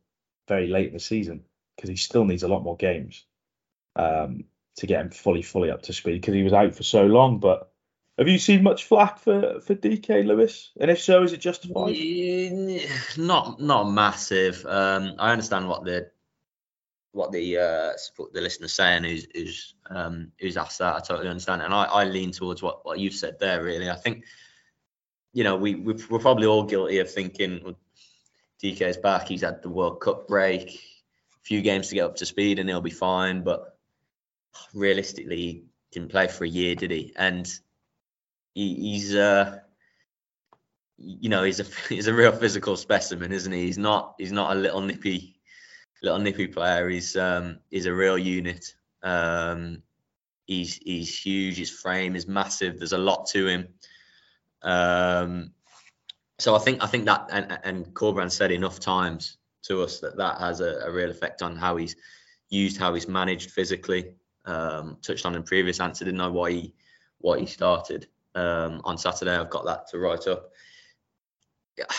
[0.47, 1.43] very late in the season
[1.75, 3.25] because he still needs a lot more games
[3.95, 4.43] um,
[4.77, 7.39] to get him fully, fully up to speed because he was out for so long.
[7.39, 7.71] But
[8.17, 10.71] have you seen much flack for, for DK Lewis?
[10.79, 11.95] And if so, is it justified?
[13.17, 14.65] Not not massive.
[14.65, 16.11] Um, I understand what the
[17.11, 17.91] what the uh,
[18.33, 20.95] the listener's saying is is um, who's asked that.
[20.95, 23.63] I totally understand, and I, I lean towards what, what you've said there.
[23.63, 24.25] Really, I think
[25.33, 27.75] you know we we we're probably all guilty of thinking well,
[28.63, 29.27] DK's back.
[29.27, 32.69] He's had the World Cup break, a few games to get up to speed, and
[32.69, 33.43] he'll be fine.
[33.43, 33.77] But
[34.73, 37.13] realistically, he didn't play for a year, did he?
[37.15, 37.47] And
[38.53, 39.59] he, he's uh,
[40.97, 43.65] you know he's a he's a real physical specimen, isn't he?
[43.65, 45.39] He's not he's not a little nippy
[46.01, 46.89] little nippy player.
[46.89, 48.73] He's um he's a real unit.
[49.03, 49.83] Um,
[50.45, 51.57] he's he's huge.
[51.57, 52.77] His frame is massive.
[52.77, 53.67] There's a lot to him.
[54.61, 55.51] Um,
[56.37, 60.17] so I think I think that and and Corberán said enough times to us that
[60.17, 61.95] that has a, a real effect on how he's
[62.49, 64.13] used, how he's managed physically.
[64.45, 66.73] Um, touched on in previous answer, didn't know why he
[67.19, 69.35] why he started um, on Saturday.
[69.35, 70.51] I've got that to write up.
[71.77, 71.85] Yeah.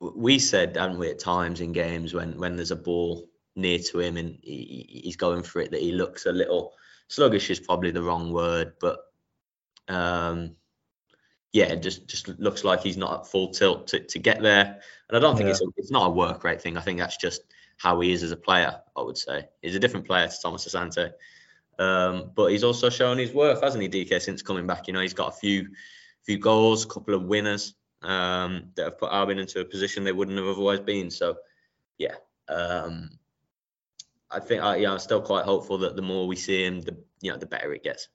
[0.00, 4.00] We said, haven't we, at times in games when when there's a ball near to
[4.00, 6.74] him and he, he's going for it, that he looks a little
[7.08, 8.98] sluggish is probably the wrong word, but
[9.88, 10.56] um,
[11.54, 14.80] yeah, it just just looks like he's not at full tilt to, to get there.
[15.08, 15.52] And I don't think Yeah.
[15.52, 16.76] it's a, it's not a work rate thing.
[16.76, 17.42] I think that's just
[17.76, 18.80] how he is as a player.
[18.96, 21.12] I would say he's a different player to Thomas Asante,
[21.78, 24.88] um, but he's also shown his worth, hasn't he, DK, since coming back?
[24.88, 25.68] You know, he's got a few
[26.24, 30.10] few goals, a couple of winners um, that have put Albion into a position they
[30.10, 31.08] wouldn't have otherwise been.
[31.08, 31.36] So,
[31.98, 32.16] yeah,
[32.48, 33.10] um,
[34.28, 36.96] I think I, yeah, I'm still quite hopeful that the more we see him, the
[37.20, 38.08] you know, the better it gets.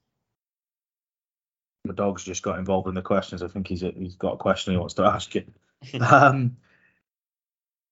[1.84, 3.42] My dog's just got involved in the questions.
[3.42, 5.44] I think he's he's got a question he wants to ask you.
[6.00, 6.56] um,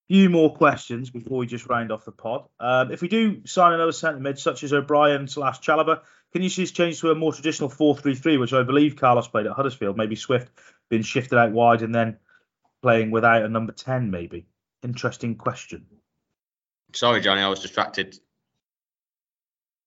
[0.09, 2.45] few more questions before we just round off the pod.
[2.59, 6.01] Um, if we do sign another centre mid, such as O'Brien slash Chalobah,
[6.33, 9.45] can you see this change to a more traditional 4-3-3, which I believe Carlos played
[9.45, 9.97] at Huddersfield?
[9.97, 10.51] Maybe Swift
[10.89, 12.17] being shifted out wide and then
[12.81, 14.47] playing without a number 10, maybe.
[14.83, 15.85] Interesting question.
[16.93, 18.17] Sorry, Johnny, I was distracted.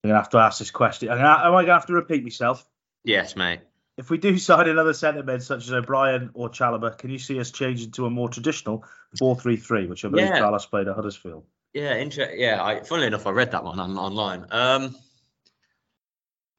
[0.03, 1.09] I'm gonna have to ask this question.
[1.09, 2.65] Am I gonna have to repeat myself?
[3.05, 3.61] Yes, mate.
[3.99, 7.39] If we do sign another centre mid such as O'Brien or Chalobah, can you see
[7.39, 8.85] us changing to a more traditional
[9.21, 10.39] 4-3-3, which I believe Yeah.
[10.39, 11.45] Carlos played at Huddersfield?
[11.75, 12.65] Yeah, inter- yeah.
[12.65, 14.47] I, funnily enough, I read that one on, online.
[14.51, 14.97] Um,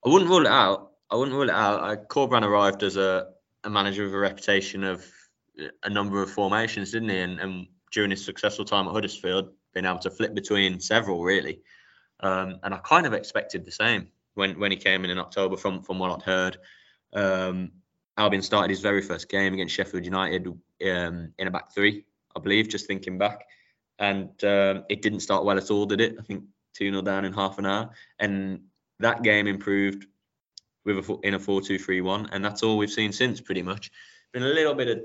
[0.05, 0.91] I wouldn't rule it out.
[1.09, 1.81] I wouldn't rule it out.
[1.83, 3.27] I, Corberán arrived as a,
[3.63, 5.05] a manager with a reputation of
[5.83, 7.19] a number of formations, didn't he?
[7.19, 11.61] And, and during his successful time at Huddersfield, being able to flip between several really.
[12.19, 15.57] Um, and I kind of expected the same when when he came in in October
[15.57, 16.57] from from what I'd heard.
[17.13, 17.71] Um,
[18.17, 22.05] Albion started his very first game against Sheffield United um, in a back three,
[22.35, 23.45] I believe, just thinking back.
[23.99, 26.15] And um, it didn't start well at all, did it?
[26.19, 26.43] I think
[26.75, 27.91] 2 0 down in half an hour.
[28.19, 28.61] And
[28.99, 30.05] that game improved
[30.85, 32.29] with a, in a 4 2 3 1.
[32.31, 33.91] And that's all we've seen since, pretty much.
[34.31, 35.03] Been a little bit of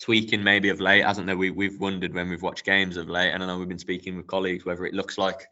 [0.00, 1.36] tweaking maybe of late, hasn't there?
[1.36, 3.30] We, we've wondered when we've watched games of late.
[3.30, 5.46] And I know we've been speaking with colleagues whether it looks like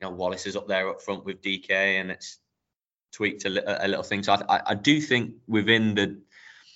[0.00, 2.38] you know, Wallace is up there up front with DK and it's
[3.12, 4.22] tweaked a, a little thing.
[4.22, 6.20] So I, I, do think within the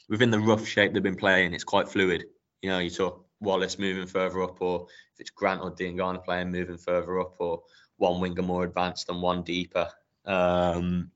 [0.08, 2.24] within the rough shape they've been playing, it's quite fluid.
[2.62, 6.50] You know, you saw Wallace moving further up, or if it's Grant or Diangana playing
[6.50, 7.62] moving further up, or
[7.96, 9.88] one winger more advanced and one deeper.
[10.24, 11.10] Um,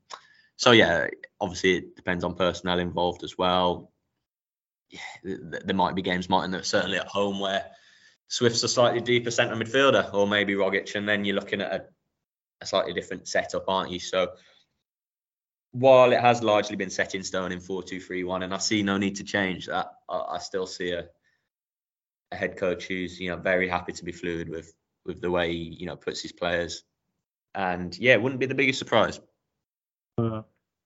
[0.55, 1.07] so yeah,
[1.39, 3.91] obviously it depends on personnel involved as well.
[4.89, 7.65] Yeah, there might be games, Martin, that certainly at home where
[8.27, 11.85] Swift's a slightly deeper centre midfielder, or maybe Rogic, and then you're looking at a,
[12.61, 13.99] a slightly different setup, aren't you?
[13.99, 14.31] So
[15.71, 19.15] while it has largely been set in stone in 4-2-3-1 and I see no need
[19.17, 21.05] to change that, I, I, still see a,
[22.31, 24.73] a head coach who's you know very happy to be fluid with
[25.05, 26.83] with the way he you know puts his players,
[27.55, 29.19] and yeah, it wouldn't be the biggest surprise.
[30.17, 30.41] Uh,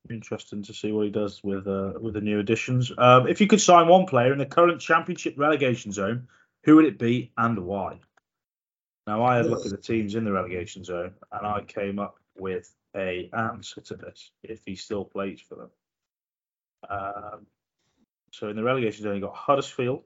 [0.10, 2.92] interesting to see what he does with uh, with the new additions.
[2.98, 6.28] Um, if you could sign one player in the current Championship relegation zone,
[6.64, 8.00] who would it be and why?
[9.08, 12.00] Now I had a look at the teams in the relegation zone, and I came
[12.00, 15.70] up with a answer to this if he still plays for them.
[16.90, 17.48] Um,
[18.32, 20.04] so in the relegation zone, you got Huddersfield,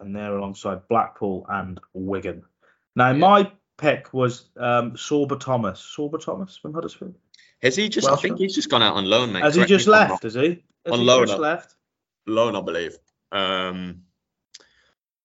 [0.00, 2.42] and they're alongside Blackpool and Wigan.
[2.96, 3.18] Now, yeah.
[3.18, 5.94] my pick was um, Sorba Thomas.
[5.96, 7.14] Sorba Thomas from Huddersfield.
[7.62, 8.08] Has he just?
[8.08, 9.42] Welsh I think he's just gone out on loan, mate.
[9.42, 10.22] Has Correct he just left?
[10.22, 10.64] Has he?
[10.84, 11.26] Has on he loan.
[11.26, 11.74] Just left.
[12.26, 12.96] Loan, I believe.
[13.32, 14.02] Um,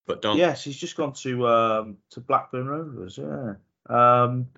[0.06, 0.38] but don't.
[0.38, 3.18] Yes, he's just gone to um, to Blackburn Rovers.
[3.18, 3.54] Yeah.
[3.88, 4.48] Um,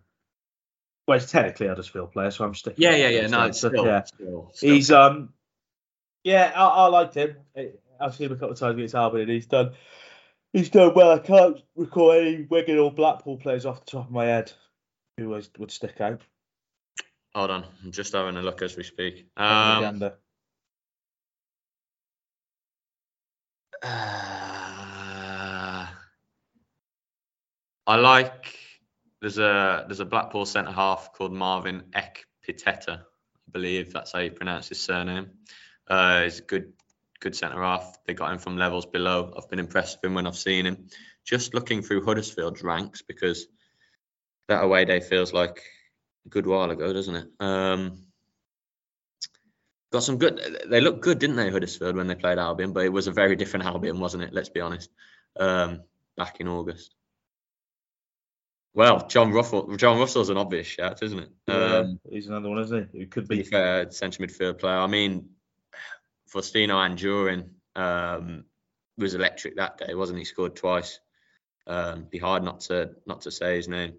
[1.07, 2.83] well, he's technically Huddersfield player, so I'm sticking.
[2.83, 3.27] Yeah, yeah, yeah.
[3.27, 4.05] No, it's still, yeah.
[4.05, 4.75] Still, still.
[4.75, 5.33] He's um,
[6.25, 7.37] yeah, I, I liked him.
[8.01, 9.73] I've seen him a couple of times against Albion, and he's done.
[10.53, 11.13] He's done well.
[11.13, 14.53] I can't recall any Wigan or Blackpool players off the top of my head
[15.17, 16.21] who was, would stick out.
[17.35, 19.27] Hold on, I'm just having a look as we speak.
[19.37, 20.11] Um, uh,
[27.87, 28.62] I like
[29.23, 32.99] there's a there's a Blackpool centre half called Marvin Ekpiteta.
[32.99, 35.31] I believe that's how you pronounce his surname.
[35.87, 36.73] Uh, he's a good
[37.21, 37.99] good centre half.
[38.05, 39.33] They got him from levels below.
[39.37, 40.89] I've been impressed with him when I've seen him.
[41.25, 43.47] Just looking through Huddersfield's ranks because
[44.49, 45.63] that away day feels like
[46.27, 47.29] a good while ago, doesn't it?
[47.39, 48.03] Um,
[49.93, 50.65] got some good.
[50.67, 52.73] They looked good, didn't they, Huddersfield, when they played Albion?
[52.73, 54.35] But it was a very different Albion, wasn't it?
[54.35, 54.91] Let's be honest.
[55.39, 55.83] Um,
[56.17, 56.97] back in August.
[58.75, 59.77] Well, John Russell.
[59.77, 61.31] John Russell's an obvious shout, isn't it?
[61.47, 63.01] Yeah, um, he's another one, isn't he?
[63.01, 64.79] Who could be fair central midfield player.
[64.79, 65.29] I mean,
[66.33, 68.45] Faustino Anjorin um,
[68.97, 70.25] was electric that day, wasn't he?
[70.25, 71.01] Scored twice.
[71.67, 73.95] Um, be hard not to not to say his name.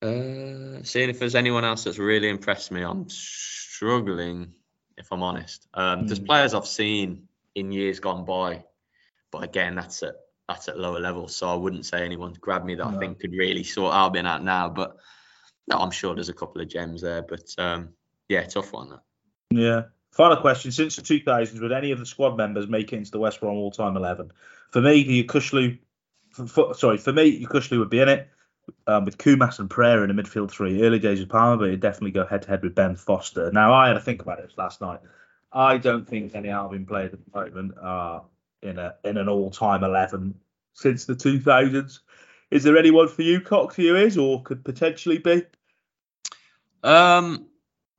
[0.00, 4.52] Uh, seeing if there's anyone else that's really impressed me, I'm struggling.
[4.96, 6.06] If I'm honest, um, mm.
[6.08, 6.26] there's hmm.
[6.26, 8.64] players I've seen in years gone by,
[9.30, 10.14] but again, that's it
[10.48, 11.36] that's at lower levels.
[11.36, 12.96] So I wouldn't say anyone's grabbed me that no.
[12.96, 14.68] I think could really sort Albion out now.
[14.68, 14.96] But
[15.68, 17.22] no, I'm sure there's a couple of gems there.
[17.22, 17.90] But um,
[18.28, 18.90] yeah, tough one.
[18.90, 19.02] That.
[19.50, 19.82] Yeah.
[20.12, 23.18] Final question: Since the 2000s, would any of the squad members make it into the
[23.18, 24.32] West Brom all-time 11?
[24.70, 25.78] For me, Yokuslu,
[26.32, 28.28] for, sorry, for me, Yokuslu would be in it.
[28.86, 31.80] Um, with Koumas and Prayer in the midfield three, early days of Palmer, but he'd
[31.80, 33.50] definitely go head to head with Ben Foster.
[33.50, 35.00] Now, I had to think about it last night.
[35.50, 38.24] I don't think any Albion players at the moment are
[38.62, 40.34] in a in an all time eleven
[40.74, 42.00] since the two thousands.
[42.50, 45.42] Is there anyone for you, Cox, who is or could potentially be?
[46.82, 47.46] Um,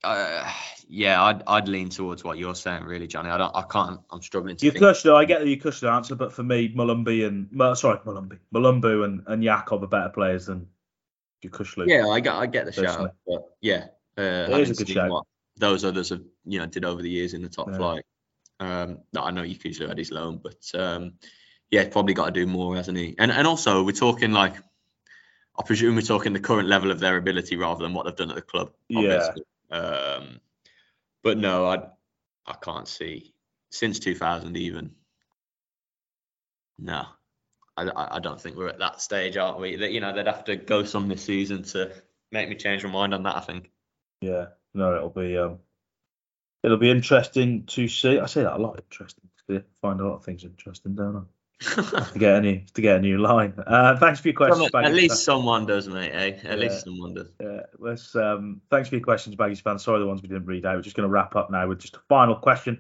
[0.04, 0.52] uh,
[0.88, 3.30] yeah, I'd I'd lean towards what you're saying, really, Johnny.
[3.30, 4.00] I don't, I can't.
[4.10, 4.66] I'm struggling to.
[4.66, 9.06] You Kushner, I get the Kushner answer, but for me, Molumby and sorry, Molumby, Mulumbu
[9.06, 10.68] and and Yacob are better players than
[11.44, 11.88] Yokuslu.
[11.88, 13.86] Yeah, I get I get the shout, but yeah,
[14.18, 15.28] uh, it is a good shout.
[15.58, 17.78] those others have you know did over the years in the top yeah.
[17.78, 18.06] flight.
[18.60, 21.14] Um, I know Yokuslu had his loan, but um,
[21.72, 23.16] yeah, probably got to do more, hasn't he?
[23.18, 24.56] And and also we're talking like,
[25.58, 28.30] I presume we're talking the current level of their ability rather than what they've done
[28.30, 28.72] at the club.
[28.96, 29.44] Obviously.
[29.72, 29.78] Yeah.
[29.78, 30.40] Um,
[31.24, 31.88] but no, I
[32.46, 33.34] I can't see
[33.72, 34.92] since 2000 even.
[36.78, 37.06] No,
[37.78, 39.76] I, I don't think we're at that stage, aren't we?
[39.76, 41.92] That you know they'd have to go some this season to
[42.32, 43.36] make me change my mind on that.
[43.36, 43.70] I think.
[44.22, 45.60] Yeah, no, it'll be um,
[46.64, 48.20] it'll be interesting to see.
[48.20, 48.80] I say that a lot.
[48.90, 49.30] Interesting.
[49.50, 51.22] I find a lot of things interesting, don't I?
[51.60, 53.54] to get a new to get a new line.
[53.68, 54.70] Uh, thanks for your questions.
[54.74, 56.12] At least someone does, mate.
[56.14, 56.28] Eh?
[56.28, 56.56] At yeah.
[56.56, 57.28] least someone does.
[57.42, 57.62] Yeah.
[57.78, 58.16] Let's.
[58.16, 59.84] Um, thanks for your questions, Baggies fans.
[59.84, 60.78] Sorry, the ones we didn't read out.
[60.78, 62.80] We're just going to wrap up now with just a final question.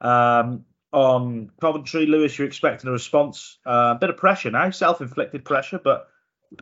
[0.00, 3.58] Um, on Coventry, Lewis, you're expecting a response.
[3.66, 6.08] A uh, bit of pressure now, self-inflicted pressure, but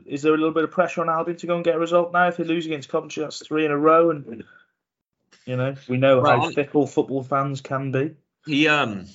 [0.06, 2.12] is there a little bit of pressure on Albion to go and get a result
[2.12, 2.28] now?
[2.28, 4.44] If they lose against Coventry, that's three in a row, and
[5.49, 8.14] you know we know well, how fickle football fans can be.
[8.46, 9.07] He um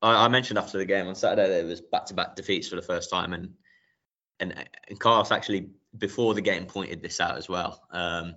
[0.00, 2.82] I, I mentioned after the game on Saturday that it was back-to-back defeats for the
[2.82, 3.54] first time, and
[4.38, 4.54] and
[4.88, 7.82] and Carlos actually before the game pointed this out as well.
[7.90, 8.36] Um,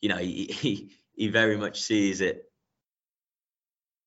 [0.00, 2.44] you know, he, he he very much sees it.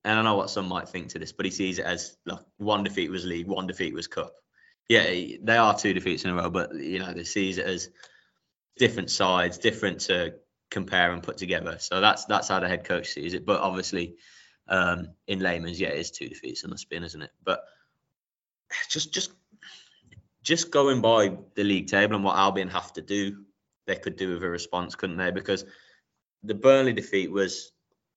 [0.03, 2.39] And I know what some might think to this, but he sees it as like
[2.57, 4.33] one defeat was league, one defeat was cup.
[4.89, 7.89] Yeah, they are two defeats in a row, but you know, they sees it as
[8.77, 10.33] different sides, different to
[10.71, 11.77] compare and put together.
[11.79, 13.45] So that's that's how the head coach sees it.
[13.45, 14.15] But obviously,
[14.67, 17.31] um, in layman's, yeah, it is two defeats on the spin, isn't it?
[17.43, 17.63] But
[18.89, 19.31] just just
[20.41, 23.43] just going by the league table and what Albion have to do,
[23.85, 25.29] they could do with a response, couldn't they?
[25.29, 25.65] Because
[26.43, 27.73] the Burnley defeat was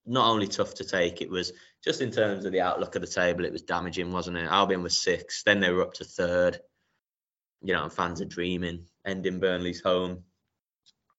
[0.07, 1.53] not only tough to take, it was
[1.83, 4.47] just in terms of the outlook of the table, it was damaging, wasn't it?
[4.47, 6.61] Albion was six, then they were up to third.
[7.63, 10.25] You know, and fans are dreaming, ending Burnley's home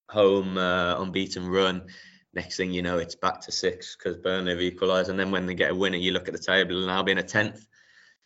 [0.09, 1.87] home uh, unbeaten run
[2.35, 5.09] next thing you know, it's back to six because Burnley have equalised.
[5.09, 7.23] And then when they get a winner, you look at the table and Albion a
[7.23, 7.65] tenth.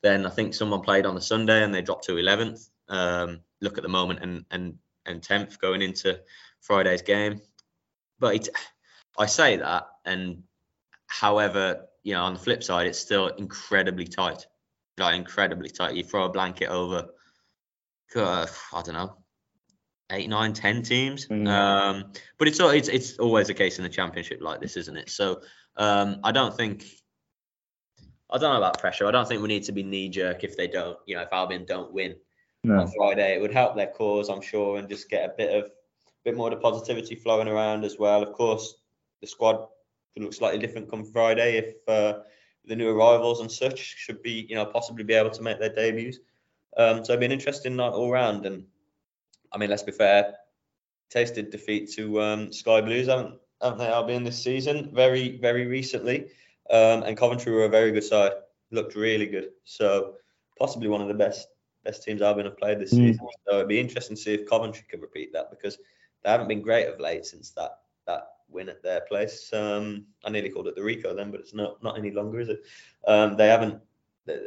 [0.02, 2.68] Then I think someone played on the Sunday and they dropped to eleventh.
[2.88, 6.20] Um, look at the moment and and and tenth going into
[6.62, 7.42] Friday's game.
[8.20, 8.50] But it,
[9.18, 10.44] I say that, and
[11.08, 14.48] however, you know, on the flip side, it's still incredibly tight,
[14.98, 15.96] like incredibly tight.
[15.96, 17.10] You throw a blanket over,
[18.16, 19.18] uh, I don't know,
[20.12, 21.28] eight, nine, ten teams.
[21.28, 21.48] Mm.
[21.48, 25.10] Um, but it's it's it's always a case in the championship like this, isn't it?
[25.10, 25.42] So
[25.78, 26.86] um, I don't think
[28.30, 29.08] I don't know about pressure.
[29.08, 31.30] I don't think we need to be knee jerk if they don't, you know, if
[31.32, 32.16] Albion don't win
[32.64, 32.82] no.
[32.82, 33.36] on Friday.
[33.36, 35.72] It would help their cause, I'm sure, and just get a bit of
[36.26, 38.22] bit more of the positivity flowing around as well.
[38.22, 38.76] Of course,
[39.22, 39.68] the squad
[40.14, 42.20] could look slightly different come Friday if uh,
[42.66, 45.74] the new arrivals and such should be, you know, possibly be able to make their
[45.74, 46.18] debuts.
[46.78, 48.64] Um, so it'd be an interesting night all round and
[49.52, 50.36] I mean, let's be fair,
[51.10, 54.92] tasted defeat to um, Sky Blues, haven't, haven't they, Albion this season?
[54.94, 56.28] Very, very recently.
[56.70, 58.34] Um, and Coventry were a very good side,
[58.72, 59.50] looked really good.
[59.64, 60.16] So
[60.58, 61.48] possibly one of the best
[61.84, 62.98] best teams Albion have played this mm.
[62.98, 63.28] season.
[63.48, 65.78] So it'd be interesting to see if Coventry can repeat that because
[66.24, 69.52] they haven't been great of late since that that win at their place.
[69.54, 72.50] Um, I nearly called it the Ricoh then, but it's not not any longer, is
[72.50, 72.64] it?
[73.08, 73.82] Um, they haven't.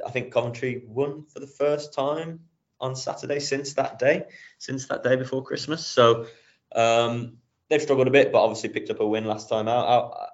[0.07, 2.41] I think Coventry won for the first time
[2.83, 4.25] on Saturday since that day,
[4.59, 5.87] since that day before Christmas.
[5.87, 6.27] So
[6.75, 7.39] um,
[7.71, 10.13] they've struggled a bit, but obviously picked up a win last time out.
[10.13, 10.27] I,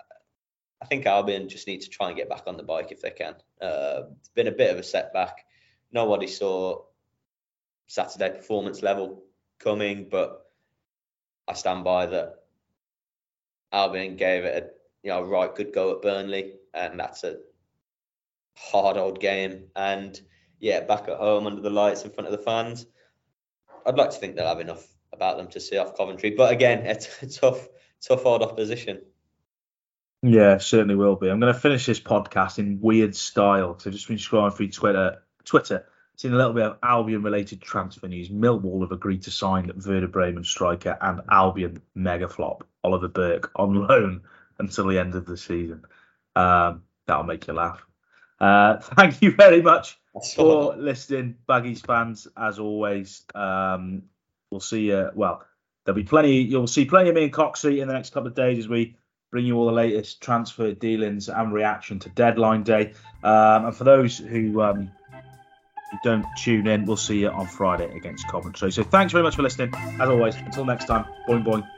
[0.81, 3.11] I think Albion just need to try and get back on the bike if they
[3.11, 3.35] can.
[3.61, 5.45] Uh, it's been a bit of a setback.
[5.93, 6.85] Nobody saw
[7.87, 9.25] Saturday performance level
[9.59, 10.47] coming, but
[11.47, 12.37] I stand by that.
[13.71, 14.71] Albion gave it a
[15.07, 17.37] you know right good go at Burnley, and that's a
[18.57, 19.65] hard old game.
[19.77, 20.19] And
[20.61, 22.87] yeah, back at home under the lights in front of the fans.
[23.87, 26.87] I'd like to think they'll have enough about them to see off Coventry, but again,
[26.87, 26.95] a
[27.27, 27.69] tough,
[28.01, 29.01] tough odd opposition.
[30.23, 31.29] Yeah, certainly will be.
[31.29, 34.71] I'm going to finish this podcast in weird style because I've just been scrolling through
[34.71, 35.23] Twitter.
[35.45, 35.87] Twitter,
[36.17, 38.29] seen a little bit of Albion-related transfer news.
[38.29, 43.75] Millwall have agreed to sign Werder Bremen striker and Albion mega flop Oliver Burke on
[43.87, 44.23] loan
[44.59, 45.85] until the end of the season.
[46.35, 47.87] Um, that'll make you laugh.
[48.41, 52.29] Uh, thank you very much for listening, Baggies fans.
[52.37, 54.03] As always, um,
[54.51, 55.11] we'll see you.
[55.15, 55.45] Well,
[55.85, 56.37] there'll be plenty.
[56.37, 58.97] You'll see plenty of me and Coxie in the next couple of days as we
[59.31, 62.93] bring you all the latest transfer dealings and reaction to deadline day.
[63.23, 64.91] Um, and for those who, um,
[65.91, 68.73] who don't tune in, we'll see you on Friday against Coventry.
[68.73, 69.75] So thanks very much for listening.
[69.75, 71.69] As always, until next time, boing boing.